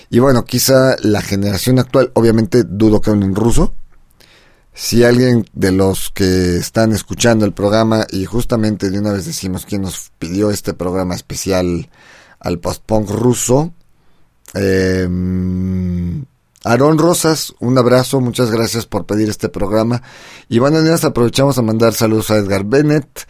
Y 0.09 0.21
bueno, 0.21 0.47
quizá 0.47 0.97
la 1.03 1.21
generación 1.21 1.79
actual, 1.79 2.11
obviamente 2.15 2.63
dudo 2.65 3.03
que 3.03 3.11
hablen 3.11 3.29
en 3.29 3.35
ruso. 3.35 3.75
Si 4.77 5.05
alguien 5.05 5.47
de 5.53 5.71
los 5.71 6.11
que 6.11 6.57
están 6.57 6.91
escuchando 6.93 7.47
el 7.47 7.53
programa, 7.53 8.07
y 8.11 8.25
justamente 8.25 8.91
de 8.91 8.99
una 8.99 9.13
vez 9.13 9.25
decimos 9.25 9.67
quién 9.67 9.83
nos 9.83 10.11
pidió 10.19 10.51
este 10.51 10.75
programa 10.75 11.15
especial 11.15 11.89
al 12.41 12.59
post-punk 12.59 13.09
ruso, 13.09 13.73
eh, 14.55 15.09
Aarón 16.65 16.99
Rosas, 16.99 17.55
un 17.61 17.79
abrazo, 17.79 18.21
muchas 18.21 18.51
gracias 18.51 18.87
por 18.87 19.07
pedir 19.07 19.29
este 19.29 19.49
programa. 19.49 20.03
Y 20.49 20.59
bueno, 20.59 20.79
además 20.79 21.05
aprovechamos 21.05 21.57
a 21.59 21.63
mandar 21.63 21.93
saludos 21.93 22.31
a 22.31 22.37
Edgar 22.37 22.65
Bennett, 22.65 23.29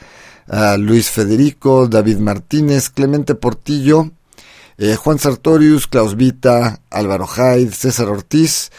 a 0.49 0.79
Luis 0.79 1.11
Federico, 1.11 1.89
David 1.89 2.19
Martínez, 2.19 2.89
Clemente 2.89 3.35
Portillo, 3.35 4.13
eh, 4.79 4.97
Juan 4.97 5.19
Sartorius, 5.19 5.89
Klaus 5.89 6.17
Vita, 6.17 6.81
Álvaro 6.91 7.29
Haid, 7.29 7.71
César 7.73 8.09
Ortiz, 8.09 8.71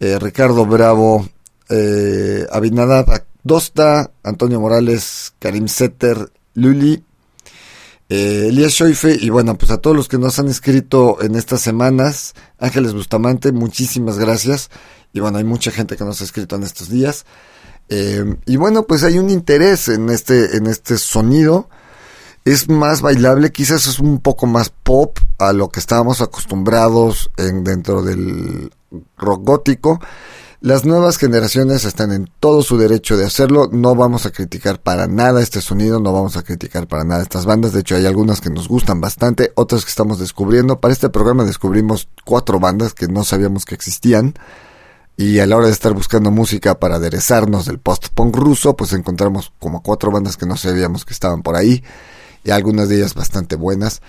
eh, 0.00 0.18
Ricardo 0.18 0.64
Bravo, 0.64 1.28
eh, 1.68 2.46
Abinadab 2.50 3.24
Antonio 4.22 4.60
Morales, 4.60 5.32
Karim 5.38 5.68
Setter, 5.68 6.30
Luli, 6.54 7.02
eh, 8.10 8.46
Elías 8.48 8.72
Schoife 8.72 9.16
y 9.20 9.30
bueno, 9.30 9.56
pues 9.56 9.70
a 9.70 9.78
todos 9.78 9.96
los 9.96 10.08
que 10.08 10.18
nos 10.18 10.38
han 10.38 10.48
escrito 10.48 11.18
en 11.22 11.34
estas 11.34 11.60
semanas, 11.60 12.34
Ángeles 12.58 12.94
Bustamante, 12.94 13.52
muchísimas 13.52 14.18
gracias. 14.18 14.70
Y 15.12 15.20
bueno, 15.20 15.38
hay 15.38 15.44
mucha 15.44 15.70
gente 15.70 15.96
que 15.96 16.04
nos 16.04 16.20
ha 16.20 16.24
escrito 16.24 16.56
en 16.56 16.62
estos 16.62 16.90
días. 16.90 17.24
Eh, 17.88 18.36
y 18.46 18.56
bueno, 18.56 18.84
pues 18.84 19.02
hay 19.04 19.18
un 19.18 19.30
interés 19.30 19.88
en 19.88 20.10
este, 20.10 20.56
en 20.56 20.66
este 20.66 20.98
sonido. 20.98 21.68
Es 22.44 22.68
más 22.68 23.02
bailable, 23.02 23.52
quizás 23.52 23.86
es 23.86 23.98
un 23.98 24.20
poco 24.20 24.46
más 24.46 24.70
pop 24.70 25.18
a 25.38 25.52
lo 25.52 25.68
que 25.68 25.80
estábamos 25.80 26.20
acostumbrados 26.20 27.30
en, 27.36 27.64
dentro 27.64 28.02
del 28.02 28.70
rock 29.16 29.44
gótico. 29.44 30.00
Las 30.60 30.84
nuevas 30.84 31.18
generaciones 31.18 31.84
están 31.84 32.10
en 32.10 32.28
todo 32.40 32.62
su 32.62 32.78
derecho 32.78 33.16
de 33.16 33.24
hacerlo. 33.24 33.68
No 33.70 33.94
vamos 33.94 34.26
a 34.26 34.32
criticar 34.32 34.80
para 34.80 35.06
nada 35.06 35.40
este 35.40 35.60
sonido, 35.60 36.00
no 36.00 36.12
vamos 36.12 36.36
a 36.36 36.42
criticar 36.42 36.88
para 36.88 37.04
nada 37.04 37.22
estas 37.22 37.46
bandas. 37.46 37.72
De 37.72 37.80
hecho, 37.80 37.94
hay 37.94 38.06
algunas 38.06 38.40
que 38.40 38.50
nos 38.50 38.66
gustan 38.66 39.00
bastante, 39.00 39.52
otras 39.54 39.84
que 39.84 39.90
estamos 39.90 40.18
descubriendo. 40.18 40.80
Para 40.80 40.92
este 40.92 41.10
programa 41.10 41.44
descubrimos 41.44 42.08
cuatro 42.24 42.58
bandas 42.58 42.92
que 42.92 43.06
no 43.06 43.22
sabíamos 43.22 43.64
que 43.66 43.76
existían. 43.76 44.34
Y 45.16 45.38
a 45.38 45.46
la 45.46 45.56
hora 45.56 45.66
de 45.66 45.72
estar 45.72 45.92
buscando 45.94 46.32
música 46.32 46.80
para 46.80 46.96
aderezarnos 46.96 47.66
del 47.66 47.78
post-punk 47.78 48.34
ruso, 48.34 48.74
pues 48.74 48.92
encontramos 48.92 49.52
como 49.60 49.84
cuatro 49.84 50.10
bandas 50.10 50.36
que 50.36 50.46
no 50.46 50.56
sabíamos 50.56 51.04
que 51.04 51.12
estaban 51.12 51.42
por 51.42 51.54
ahí. 51.54 51.84
Y 52.44 52.50
algunas 52.50 52.88
de 52.88 52.96
ellas 52.96 53.14
bastante 53.14 53.56
buenas. 53.56 54.00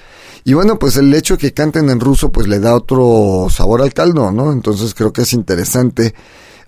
Y 0.44 0.54
bueno, 0.54 0.80
pues 0.80 0.98
el 0.98 1.14
hecho 1.14 1.36
de 1.36 1.40
que 1.40 1.54
canten 1.54 1.90
en 1.90 2.00
ruso, 2.00 2.32
pues 2.32 2.48
le 2.48 2.60
da 2.60 2.76
otro 2.76 3.48
sabor 3.50 3.82
al 3.82 3.94
caldo, 3.94 4.32
¿no? 4.32 4.52
Entonces 4.52 4.94
creo 4.94 5.12
que 5.12 5.24
es 5.24 5.34
interesante. 5.34 6.14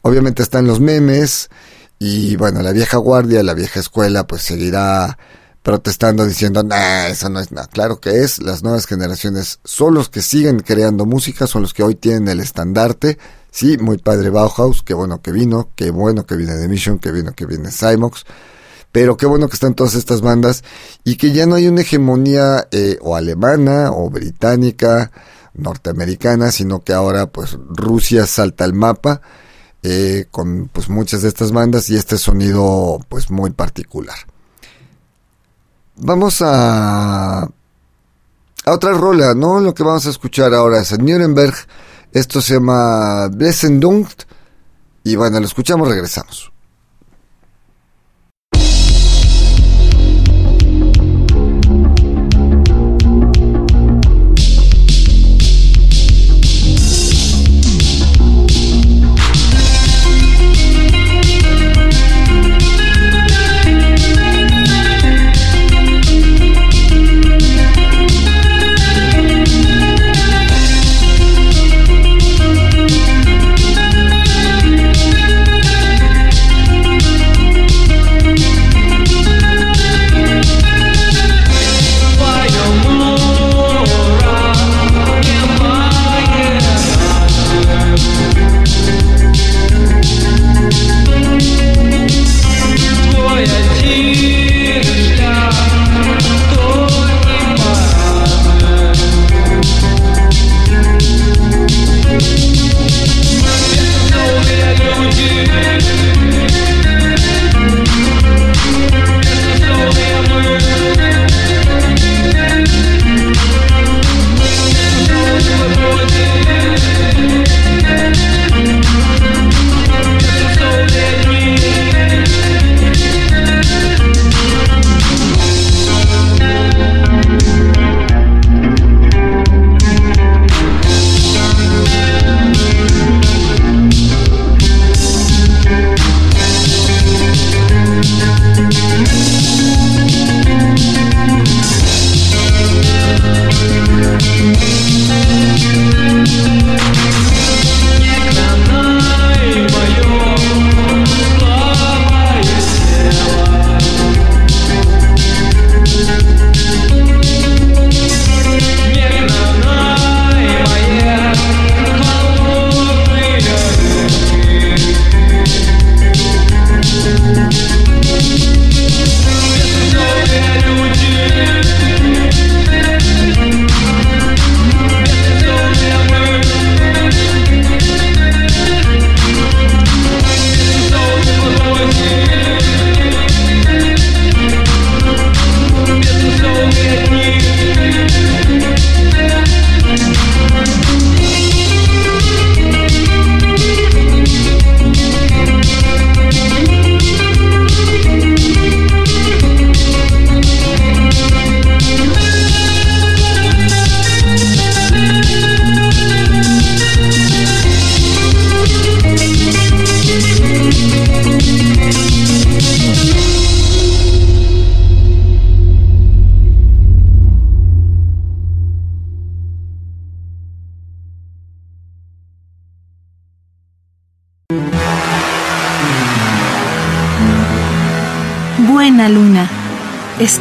Obviamente 0.01 0.43
están 0.43 0.67
los 0.67 0.79
memes. 0.79 1.49
Y 1.99 2.35
bueno, 2.35 2.61
la 2.61 2.71
vieja 2.71 2.97
guardia, 2.97 3.43
la 3.43 3.53
vieja 3.53 3.79
escuela, 3.79 4.25
pues 4.25 4.41
seguirá 4.41 5.17
protestando 5.61 6.25
diciendo, 6.25 6.63
nah, 6.63 7.07
eso 7.07 7.29
no 7.29 7.39
es 7.39 7.51
nada. 7.51 7.67
Claro 7.67 7.99
que 7.99 8.23
es, 8.23 8.41
las 8.41 8.63
nuevas 8.63 8.87
generaciones 8.87 9.59
son 9.63 9.93
los 9.93 10.09
que 10.09 10.21
siguen 10.21 10.59
creando 10.59 11.05
música, 11.05 11.47
son 11.47 11.61
los 11.61 11.73
que 11.73 11.83
hoy 11.83 11.95
tienen 11.95 12.27
el 12.27 12.39
estandarte. 12.39 13.17
Sí, 13.51 13.77
muy 13.77 13.97
padre 13.97 14.29
Bauhaus, 14.29 14.81
qué 14.81 14.93
bueno 14.93 15.21
que 15.21 15.31
vino, 15.31 15.69
qué 15.75 15.91
bueno 15.91 16.25
que 16.25 16.35
viene 16.35 16.57
The 16.57 16.67
Mission, 16.67 16.99
qué 16.99 17.11
bueno 17.11 17.33
que 17.33 17.45
viene 17.45 17.69
Cymox. 17.69 18.25
Pero 18.91 19.17
qué 19.17 19.25
bueno 19.25 19.47
que 19.47 19.53
están 19.53 19.73
todas 19.73 19.95
estas 19.95 20.21
bandas 20.21 20.63
y 21.03 21.15
que 21.15 21.31
ya 21.31 21.45
no 21.45 21.55
hay 21.55 21.67
una 21.67 21.81
hegemonía 21.81 22.67
eh, 22.71 22.97
o 23.01 23.15
alemana 23.15 23.91
o 23.91 24.09
británica, 24.09 25.11
norteamericana, 25.53 26.51
sino 26.51 26.81
que 26.81 26.93
ahora 26.93 27.27
pues 27.27 27.57
Rusia 27.69 28.25
salta 28.27 28.63
al 28.63 28.73
mapa 28.73 29.21
eh, 29.83 30.25
con 30.29 30.69
pues 30.71 30.89
muchas 30.89 31.21
de 31.21 31.29
estas 31.29 31.51
bandas 31.51 31.89
y 31.89 31.95
este 31.95 32.17
sonido 32.17 32.99
pues 33.07 33.31
muy 33.31 33.51
particular. 33.51 34.17
Vamos 35.95 36.41
a 36.41 37.47
a 38.63 38.71
otra 38.73 38.93
rola, 38.93 39.33
¿no? 39.33 39.59
Lo 39.59 39.73
que 39.73 39.83
vamos 39.83 40.05
a 40.05 40.09
escuchar 40.09 40.53
ahora 40.53 40.81
es 40.81 40.91
en 40.91 41.05
Nuremberg. 41.05 41.55
Esto 42.11 42.41
se 42.41 42.55
llama 42.55 43.27
Blessendunkt. 43.29 44.23
Y 45.03 45.15
bueno, 45.15 45.39
lo 45.39 45.45
escuchamos, 45.45 45.87
regresamos. 45.87 46.51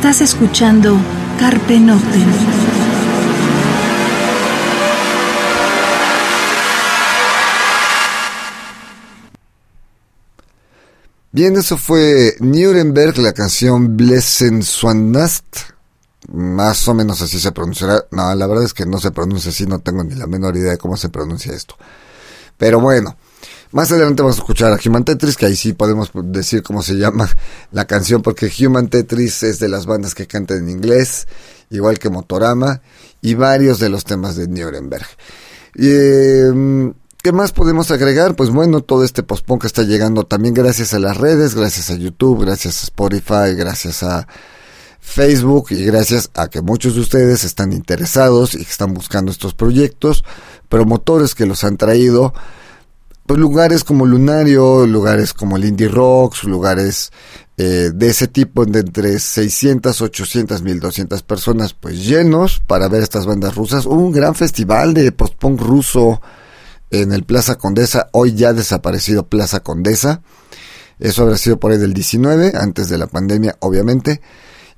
Estás 0.01 0.23
escuchando 0.23 0.97
Carpe 1.39 1.79
Noctem. 1.79 2.27
Bien, 11.31 11.55
eso 11.55 11.77
fue 11.77 12.35
Nuremberg, 12.41 13.19
la 13.19 13.35
canción 13.35 13.99
Blessenswanast. 13.99 15.45
Más 16.33 16.89
o 16.89 16.95
menos 16.95 17.21
así 17.21 17.39
se 17.39 17.53
pronunciará. 17.53 18.07
No, 18.11 18.35
la 18.35 18.47
verdad 18.47 18.65
es 18.65 18.73
que 18.73 18.87
no 18.87 18.99
se 19.01 19.11
pronuncia 19.11 19.51
así, 19.51 19.67
no 19.67 19.81
tengo 19.81 20.03
ni 20.03 20.15
la 20.15 20.27
menor 20.27 20.57
idea 20.57 20.71
de 20.71 20.79
cómo 20.79 20.97
se 20.97 21.11
pronuncia 21.11 21.53
esto. 21.53 21.77
Pero 22.57 22.81
bueno, 22.81 23.19
más 23.73 23.93
adelante 23.93 24.23
vamos 24.23 24.37
a 24.37 24.41
escuchar 24.41 24.73
a 24.73 24.79
Human 24.85 25.05
Tetris, 25.05 25.37
que 25.37 25.47
ahí 25.47 25.57
sí 25.57 25.73
podemos 25.73 26.11
decir 26.15 26.63
cómo 26.63 26.83
se 26.83 26.95
llama 26.95 27.29
la 27.73 27.87
canción, 27.87 28.23
porque 28.23 28.51
Human 28.65 28.89
Tetris 28.89 29.43
es 29.43 29.59
de 29.59 29.69
las 29.69 29.87
bandas 29.87 30.15
que 30.15 30.27
cantan 30.27 30.59
en 30.59 30.71
inglés, 30.71 31.29
igual 31.71 31.99
que 31.99 32.11
Motorama, 32.11 32.83
y 33.21 33.35
varios 33.35 33.79
de 33.79 33.89
los 33.89 34.05
temas 34.05 34.37
de 34.37 34.49
Nuremberg. 34.49 35.07
Eh, 35.77 36.93
¿Qué 37.23 37.33
más 37.33 37.53
podemos 37.53 37.91
agregar? 37.91 38.35
Pues 38.35 38.49
bueno, 38.49 38.81
todo 38.81 39.05
este 39.05 39.23
postpon 39.23 39.59
que 39.59 39.67
está 39.67 39.83
llegando 39.83 40.25
también 40.25 40.55
gracias 40.55 40.95
a 40.95 40.99
las 40.99 41.19
redes, 41.19 41.55
gracias 41.55 41.91
a 41.91 41.95
YouTube, 41.95 42.47
gracias 42.47 42.81
a 42.81 42.85
Spotify, 42.85 43.55
gracias 43.55 44.03
a 44.03 44.27
Facebook 45.01 45.67
y 45.71 45.85
gracias 45.85 46.31
a 46.33 46.49
que 46.49 46.63
muchos 46.63 46.95
de 46.95 47.03
ustedes 47.03 47.45
están 47.45 47.75
interesados 47.75 48.55
y 48.55 48.63
están 48.63 48.95
buscando 48.95 49.31
estos 49.31 49.53
proyectos, 49.53 50.25
promotores 50.71 51.35
que 51.35 51.45
los 51.45 51.63
han 51.63 51.77
traído, 51.77 52.33
pues 53.31 53.39
lugares 53.39 53.85
como 53.85 54.07
Lunario, 54.07 54.89
lugares 54.89 55.33
como 55.33 55.57
el 55.57 55.65
Indie 55.65 55.87
Rocks, 55.87 56.43
lugares 56.43 57.13
eh, 57.57 57.93
de 57.95 58.09
ese 58.09 58.27
tipo 58.27 58.67
de 58.67 58.81
entre 58.81 59.21
600, 59.21 60.01
800, 60.01 60.61
1200 60.63 61.23
personas, 61.23 61.73
pues 61.73 62.05
llenos 62.05 62.61
para 62.67 62.89
ver 62.89 63.05
estas 63.05 63.27
bandas 63.27 63.55
rusas. 63.55 63.87
Hubo 63.87 64.01
un 64.01 64.11
gran 64.11 64.35
festival 64.35 64.95
de 64.95 65.13
post-punk 65.13 65.61
ruso 65.61 66.21
en 66.91 67.13
el 67.13 67.23
Plaza 67.23 67.55
Condesa, 67.55 68.09
hoy 68.11 68.35
ya 68.35 68.53
desaparecido 68.53 69.29
Plaza 69.29 69.61
Condesa. 69.61 70.23
Eso 70.99 71.23
habrá 71.23 71.39
sido 71.39 71.61
por 71.61 71.71
ahí 71.71 71.79
del 71.79 71.95
19, 71.95 72.55
antes 72.57 72.89
de 72.89 72.99
la 72.99 73.07
pandemia, 73.07 73.55
obviamente. 73.61 74.21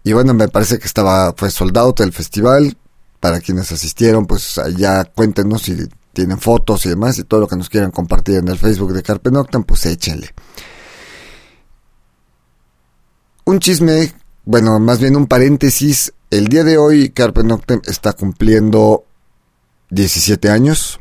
Y 0.04 0.12
bueno, 0.12 0.34
me 0.34 0.48
parece 0.48 0.78
que 0.78 0.86
estaba, 0.86 1.32
fue 1.34 1.50
soldado 1.50 1.94
el 2.00 2.12
festival. 2.12 2.76
Para 3.18 3.40
quienes 3.40 3.72
asistieron, 3.72 4.26
pues 4.26 4.58
allá 4.58 5.04
cuéntenos 5.04 5.62
si 5.62 5.88
tienen 6.12 6.38
fotos 6.38 6.84
y 6.86 6.90
demás, 6.90 7.18
y 7.18 7.24
todo 7.24 7.40
lo 7.40 7.48
que 7.48 7.56
nos 7.56 7.68
quieran 7.68 7.90
compartir 7.90 8.36
en 8.36 8.48
el 8.48 8.58
Facebook 8.58 8.92
de 8.92 9.02
Carpe 9.02 9.30
Noctem, 9.30 9.64
pues 9.64 9.86
échenle. 9.86 10.30
Un 13.44 13.58
chisme, 13.58 14.12
bueno, 14.44 14.78
más 14.78 15.00
bien 15.00 15.16
un 15.16 15.26
paréntesis. 15.26 16.12
El 16.30 16.48
día 16.48 16.64
de 16.64 16.78
hoy 16.78 17.10
Carpe 17.10 17.42
Noctem 17.42 17.80
está 17.86 18.12
cumpliendo 18.12 19.04
17 19.90 20.48
años. 20.48 21.00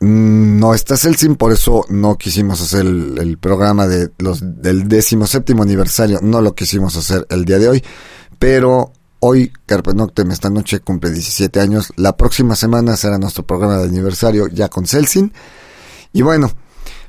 No 0.00 0.74
está 0.74 0.96
Celsin, 0.96 1.36
por 1.36 1.52
eso 1.52 1.86
no 1.88 2.18
quisimos 2.18 2.60
hacer 2.60 2.84
el, 2.84 3.38
programa 3.38 3.86
de 3.86 4.10
los, 4.18 4.40
del 4.60 4.86
décimo 4.88 5.26
séptimo 5.26 5.62
aniversario, 5.62 6.18
no 6.20 6.42
lo 6.42 6.54
quisimos 6.54 6.96
hacer 6.96 7.26
el 7.30 7.46
día 7.46 7.58
de 7.58 7.68
hoy, 7.68 7.84
pero 8.38 8.92
hoy 9.26 9.50
Carpe 9.64 9.94
Noctem 9.94 10.30
esta 10.32 10.50
noche 10.50 10.80
cumple 10.80 11.10
17 11.10 11.58
años, 11.58 11.94
la 11.96 12.14
próxima 12.14 12.54
semana 12.56 12.94
será 12.94 13.16
nuestro 13.16 13.46
programa 13.46 13.78
de 13.78 13.84
aniversario 13.84 14.48
ya 14.48 14.68
con 14.68 14.86
Celsin, 14.86 15.32
y 16.12 16.20
bueno, 16.20 16.52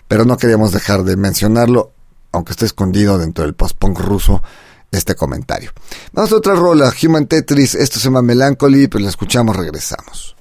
pero 0.08 0.24
no 0.24 0.38
queríamos 0.38 0.72
dejar 0.72 1.04
de 1.04 1.18
mencionarlo, 1.18 1.92
aunque 2.32 2.54
esté 2.54 2.66
escondido 2.66 3.18
dentro 3.18 3.44
del 3.44 3.54
post-punk 3.54 4.00
ruso, 4.00 4.42
este 4.92 5.16
comentario. 5.16 5.72
Vamos 6.14 6.32
a 6.32 6.38
otra 6.38 6.56
rola, 6.56 6.94
Human 7.04 7.28
Tetris, 7.28 7.76
esto 7.76 8.00
se 8.00 8.06
llama 8.06 8.22
Melancholy, 8.22 8.88
pues 8.88 9.04
la 9.04 9.10
escuchamos, 9.10 9.54
regresamos. 9.54 10.35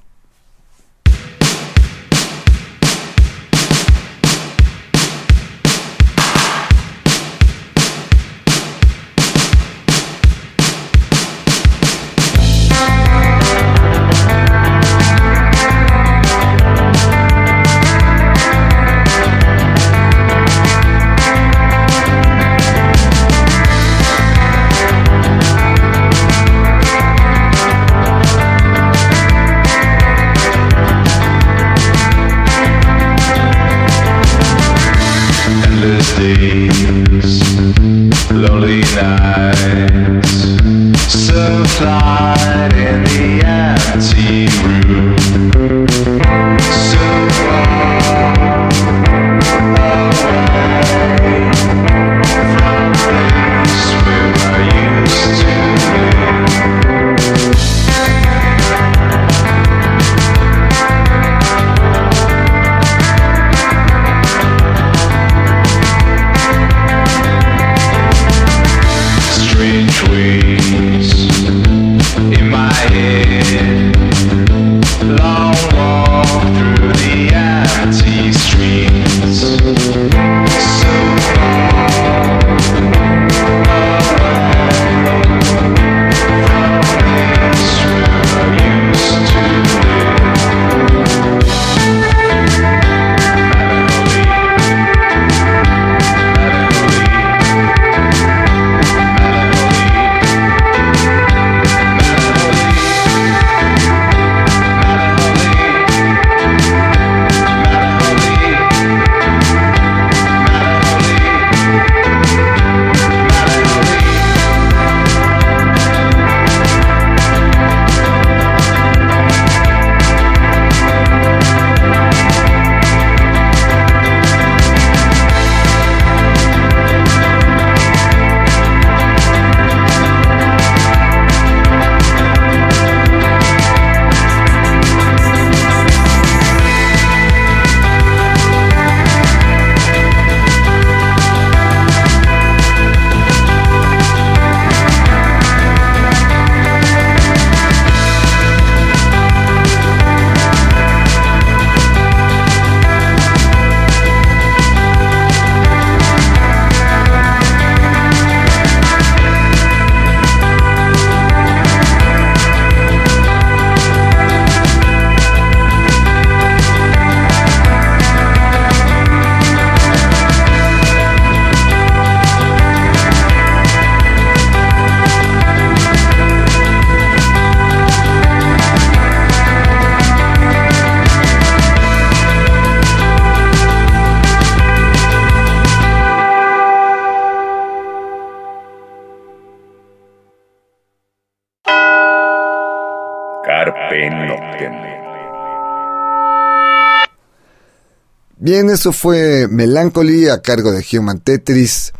Bien, 198.45 198.69
eso 198.69 198.91
fue 198.91 199.47
Melancholy 199.49 200.29
a 200.29 200.39
cargo 200.43 200.71
de 200.71 200.85
Human 200.93 201.19
Tetris. 201.19 201.93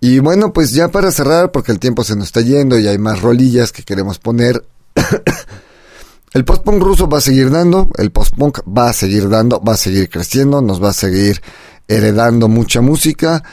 Y 0.00 0.18
bueno, 0.18 0.52
pues 0.52 0.72
ya 0.72 0.88
para 0.88 1.12
cerrar, 1.12 1.52
porque 1.52 1.70
el 1.70 1.78
tiempo 1.78 2.02
se 2.02 2.16
nos 2.16 2.26
está 2.26 2.40
yendo 2.40 2.76
y 2.76 2.88
hay 2.88 2.98
más 2.98 3.22
rolillas 3.22 3.70
que 3.70 3.84
queremos 3.84 4.18
poner. 4.18 4.64
el 6.32 6.44
post-punk 6.44 6.82
ruso 6.82 7.08
va 7.08 7.18
a 7.18 7.20
seguir 7.20 7.52
dando, 7.52 7.88
el 7.98 8.10
post-punk 8.10 8.62
va 8.66 8.88
a 8.88 8.92
seguir 8.92 9.28
dando, 9.28 9.62
va 9.62 9.74
a 9.74 9.76
seguir 9.76 10.10
creciendo, 10.10 10.60
nos 10.60 10.82
va 10.82 10.88
a 10.88 10.92
seguir 10.92 11.40
heredando 11.86 12.48
mucha 12.48 12.80
música. 12.80 13.44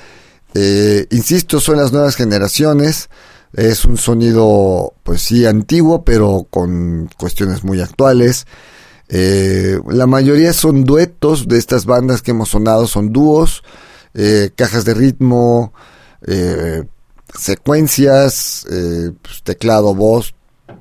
Eh, 0.56 1.06
insisto, 1.12 1.60
son 1.60 1.78
las 1.78 1.92
nuevas 1.92 2.16
generaciones. 2.16 3.10
Es 3.54 3.86
un 3.86 3.98
sonido, 3.98 4.96
pues 5.04 5.22
sí, 5.22 5.46
antiguo, 5.46 6.04
pero 6.04 6.48
con 6.50 7.12
cuestiones 7.16 7.64
muy 7.64 7.80
actuales. 7.80 8.48
Eh, 9.16 9.80
la 9.90 10.08
mayoría 10.08 10.54
son 10.54 10.86
duetos 10.86 11.48
de 11.48 11.60
estas 11.60 11.86
bandas 11.86 12.24
que 12.24 12.32
hemos 12.32 12.50
sonado, 12.50 12.88
son 12.88 13.14
dúos, 13.14 13.62
eh, 14.16 14.50
cajas 14.56 14.86
de 14.86 14.96
ritmo, 14.96 15.72
eh, 16.26 16.84
secuencias, 17.38 18.66
eh, 18.72 19.12
pues, 19.22 19.44
teclado, 19.44 19.94
voz, 19.94 20.34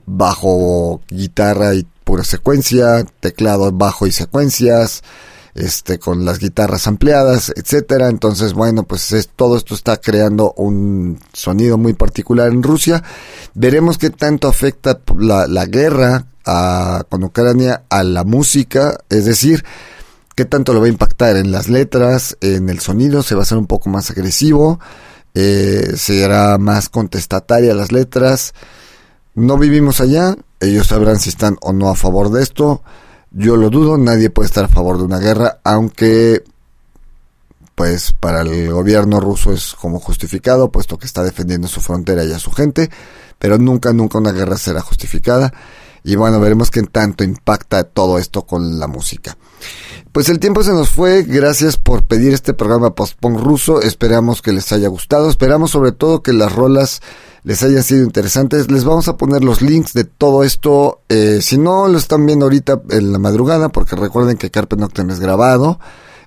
bajo, 0.06 1.02
guitarra 1.08 1.74
y 1.74 1.86
pura 2.04 2.24
secuencia, 2.24 3.04
teclado, 3.20 3.70
bajo 3.70 4.06
y 4.06 4.12
secuencias, 4.12 5.02
este, 5.54 5.98
con 5.98 6.24
las 6.24 6.38
guitarras 6.38 6.86
ampliadas, 6.86 7.52
etcétera. 7.54 8.08
Entonces, 8.08 8.54
bueno, 8.54 8.84
pues 8.84 9.12
es, 9.12 9.28
todo 9.28 9.56
esto 9.56 9.74
está 9.74 9.98
creando 9.98 10.52
un 10.56 11.18
sonido 11.32 11.78
muy 11.78 11.92
particular 11.92 12.48
en 12.48 12.62
Rusia. 12.62 13.02
Veremos 13.54 13.98
qué 13.98 14.10
tanto 14.10 14.48
afecta 14.48 15.00
la, 15.18 15.46
la 15.46 15.66
guerra 15.66 16.26
a, 16.46 17.04
con 17.08 17.24
Ucrania 17.24 17.84
a 17.88 18.02
la 18.02 18.24
música, 18.24 18.98
es 19.08 19.24
decir, 19.24 19.64
qué 20.34 20.44
tanto 20.44 20.72
lo 20.72 20.80
va 20.80 20.86
a 20.86 20.90
impactar 20.90 21.36
en 21.36 21.52
las 21.52 21.68
letras, 21.68 22.36
en 22.40 22.68
el 22.68 22.80
sonido, 22.80 23.22
se 23.22 23.34
va 23.34 23.42
a 23.42 23.42
hacer 23.42 23.58
un 23.58 23.66
poco 23.66 23.90
más 23.90 24.10
agresivo, 24.10 24.80
eh, 25.34 25.92
será 25.96 26.58
más 26.58 26.88
contestataria 26.88 27.74
las 27.74 27.92
letras. 27.92 28.54
No 29.34 29.56
vivimos 29.58 30.00
allá, 30.00 30.36
ellos 30.60 30.88
sabrán 30.88 31.18
si 31.18 31.30
están 31.30 31.56
o 31.60 31.72
no 31.72 31.88
a 31.88 31.96
favor 31.96 32.30
de 32.30 32.42
esto. 32.42 32.82
Yo 33.34 33.56
lo 33.56 33.70
dudo, 33.70 33.96
nadie 33.96 34.30
puede 34.30 34.46
estar 34.46 34.64
a 34.64 34.68
favor 34.68 34.98
de 34.98 35.04
una 35.04 35.18
guerra, 35.18 35.58
aunque 35.64 36.44
pues 37.74 38.12
para 38.12 38.42
el 38.42 38.70
gobierno 38.70 39.20
ruso 39.20 39.52
es 39.52 39.74
como 39.74 39.98
justificado, 39.98 40.70
puesto 40.70 40.98
que 40.98 41.06
está 41.06 41.24
defendiendo 41.24 41.66
su 41.68 41.80
frontera 41.80 42.24
y 42.24 42.32
a 42.32 42.38
su 42.38 42.50
gente, 42.52 42.90
pero 43.38 43.58
nunca, 43.58 43.92
nunca 43.92 44.18
una 44.18 44.32
guerra 44.32 44.56
será 44.58 44.80
justificada. 44.82 45.52
Y 46.04 46.16
bueno, 46.16 46.40
veremos 46.40 46.70
qué 46.70 46.82
tanto 46.82 47.24
impacta 47.24 47.84
todo 47.84 48.18
esto 48.18 48.42
con 48.42 48.78
la 48.78 48.88
música. 48.88 49.36
Pues 50.10 50.28
el 50.28 50.40
tiempo 50.40 50.62
se 50.62 50.72
nos 50.72 50.90
fue, 50.90 51.22
gracias 51.22 51.76
por 51.76 52.02
pedir 52.04 52.34
este 52.34 52.54
programa 52.54 52.94
Postpon 52.94 53.38
ruso, 53.38 53.80
esperamos 53.80 54.42
que 54.42 54.52
les 54.52 54.70
haya 54.72 54.88
gustado, 54.88 55.30
esperamos 55.30 55.70
sobre 55.70 55.92
todo 55.92 56.22
que 56.22 56.32
las 56.32 56.52
rolas 56.52 57.00
les 57.44 57.62
hayan 57.62 57.82
sido 57.82 58.04
interesantes, 58.04 58.70
les 58.70 58.84
vamos 58.84 59.08
a 59.08 59.16
poner 59.16 59.42
los 59.42 59.62
links 59.62 59.92
de 59.92 60.04
todo 60.04 60.44
esto, 60.44 61.00
eh, 61.08 61.40
si 61.42 61.58
no 61.58 61.88
lo 61.88 61.98
están 61.98 62.24
viendo 62.24 62.46
ahorita 62.46 62.82
en 62.90 63.12
la 63.12 63.18
madrugada, 63.18 63.68
porque 63.68 63.96
recuerden 63.96 64.36
que 64.36 64.50
Carpe 64.50 64.76
Noctem 64.76 65.10
es 65.10 65.18
grabado, 65.18 65.80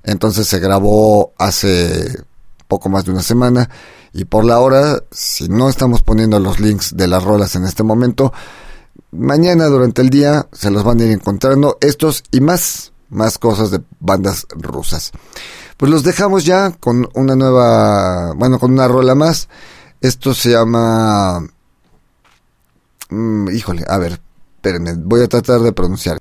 entonces 0.03 0.47
se 0.47 0.59
grabó 0.59 1.33
hace 1.37 2.19
poco 2.67 2.89
más 2.89 3.05
de 3.05 3.11
una 3.11 3.21
semana, 3.21 3.69
y 4.13 4.25
por 4.25 4.45
la 4.45 4.59
hora, 4.59 5.03
si 5.11 5.47
no 5.47 5.69
estamos 5.69 6.01
poniendo 6.01 6.39
los 6.39 6.59
links 6.59 6.95
de 6.95 7.07
las 7.07 7.23
rolas 7.23 7.55
en 7.55 7.65
este 7.65 7.83
momento, 7.83 8.33
mañana 9.11 9.65
durante 9.65 10.01
el 10.01 10.09
día 10.09 10.47
se 10.51 10.71
los 10.71 10.83
van 10.83 10.99
a 10.99 11.05
ir 11.05 11.11
encontrando 11.11 11.77
estos 11.81 12.23
y 12.31 12.41
más 12.41 12.91
más 13.09 13.37
cosas 13.37 13.71
de 13.71 13.81
bandas 13.99 14.45
rusas. 14.51 15.11
Pues 15.77 15.91
los 15.91 16.03
dejamos 16.03 16.45
ya 16.45 16.71
con 16.71 17.09
una 17.13 17.35
nueva, 17.35 18.33
bueno, 18.33 18.59
con 18.59 18.71
una 18.71 18.87
rola 18.87 19.15
más. 19.15 19.49
Esto 20.01 20.33
se 20.33 20.51
llama... 20.51 21.47
Mm, 23.09 23.49
híjole, 23.49 23.83
a 23.87 23.97
ver, 23.97 24.19
espérenme, 24.55 24.93
voy 24.95 25.21
a 25.21 25.27
tratar 25.27 25.61
de 25.61 25.71
pronunciar. 25.71 26.19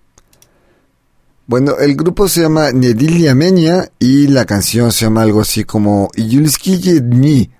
Bueno, 1.47 1.77
el 1.79 1.95
grupo 1.95 2.27
se 2.27 2.43
llama 2.43 2.71
Nedilia 2.73 3.35
Menia 3.35 3.91
y 3.99 4.29
la 4.29 4.47
canción 4.47 4.93
se 4.93 5.05
llama 5.05 5.23
algo 5.23 5.43
así 5.43 5.65
como 5.65 6.09
Yulskije 6.17 7.01
Dni. 7.01 7.51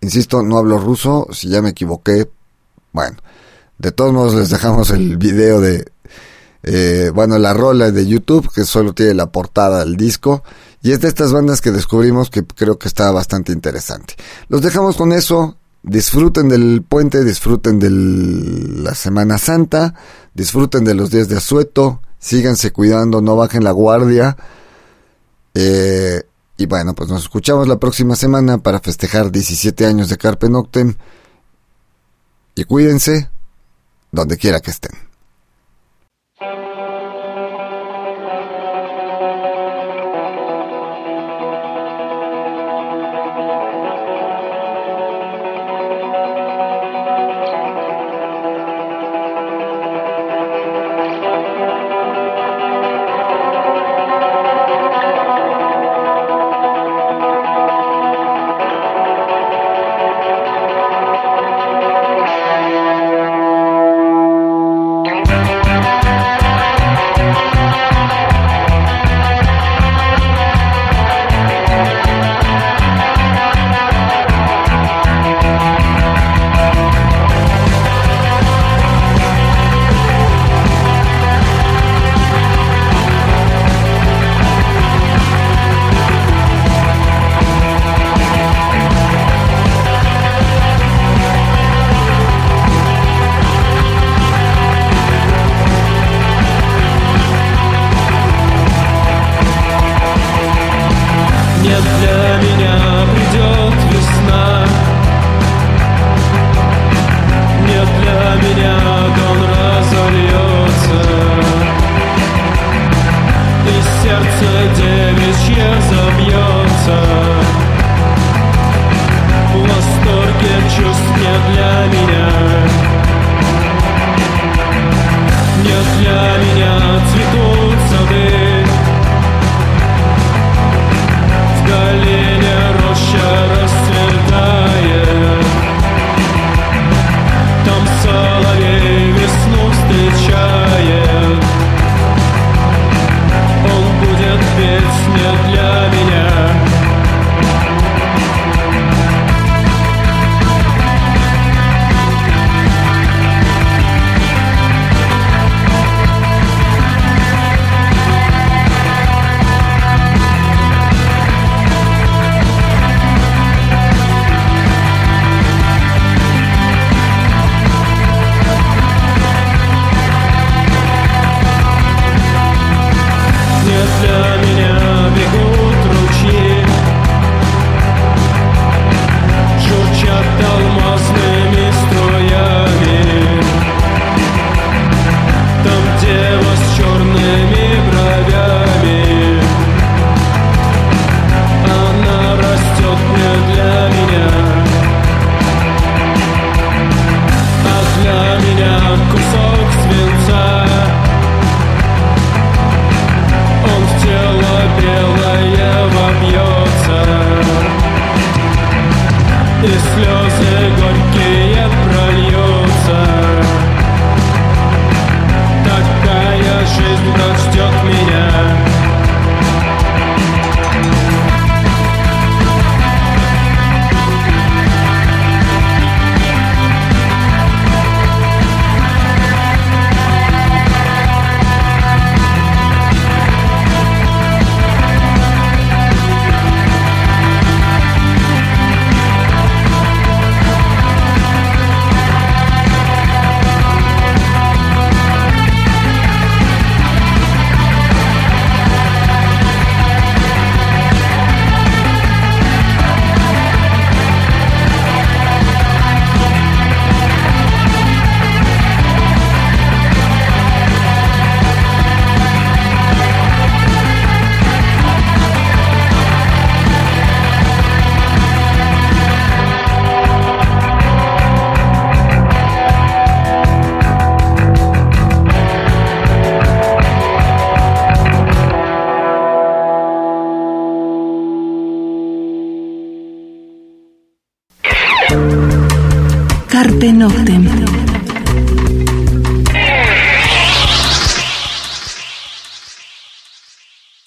Insisto, 0.00 0.42
no 0.42 0.58
hablo 0.58 0.78
ruso, 0.78 1.26
si 1.32 1.48
ya 1.48 1.62
me 1.62 1.70
equivoqué, 1.70 2.28
bueno, 2.92 3.16
de 3.78 3.90
todos 3.92 4.12
modos 4.12 4.34
les 4.34 4.50
dejamos 4.50 4.90
el 4.90 5.16
video 5.16 5.60
de, 5.60 5.92
eh, 6.62 7.10
bueno, 7.12 7.38
la 7.38 7.52
rola 7.52 7.90
de 7.90 8.06
YouTube, 8.06 8.48
que 8.52 8.64
solo 8.64 8.92
tiene 8.92 9.14
la 9.14 9.32
portada 9.32 9.80
del 9.80 9.96
disco. 9.96 10.44
Y 10.82 10.90
es 10.90 11.00
de 11.00 11.08
estas 11.08 11.32
bandas 11.32 11.60
que 11.60 11.70
descubrimos 11.70 12.28
que 12.28 12.44
creo 12.44 12.78
que 12.78 12.88
está 12.88 13.10
bastante 13.12 13.52
interesante. 13.52 14.14
Los 14.48 14.62
dejamos 14.62 14.96
con 14.96 15.12
eso. 15.12 15.56
Disfruten 15.84 16.48
del 16.48 16.84
puente, 16.88 17.24
disfruten 17.24 17.78
de 17.80 17.90
la 17.90 18.94
Semana 18.94 19.36
Santa, 19.38 19.94
disfruten 20.32 20.84
de 20.84 20.94
los 20.94 21.10
días 21.10 21.28
de 21.28 21.36
asueto, 21.36 22.00
síganse 22.20 22.70
cuidando, 22.70 23.20
no 23.20 23.34
bajen 23.34 23.64
la 23.64 23.72
guardia. 23.72 24.36
Eh, 25.54 26.22
y 26.56 26.66
bueno, 26.66 26.94
pues 26.94 27.10
nos 27.10 27.22
escuchamos 27.22 27.66
la 27.66 27.78
próxima 27.78 28.14
semana 28.14 28.58
para 28.58 28.78
festejar 28.78 29.32
17 29.32 29.86
años 29.86 30.08
de 30.08 30.18
Carpe 30.18 30.48
Noctem. 30.48 30.94
Y 32.54 32.64
cuídense 32.64 33.28
donde 34.12 34.36
quiera 34.36 34.60
que 34.60 34.70
estén. 34.70 34.92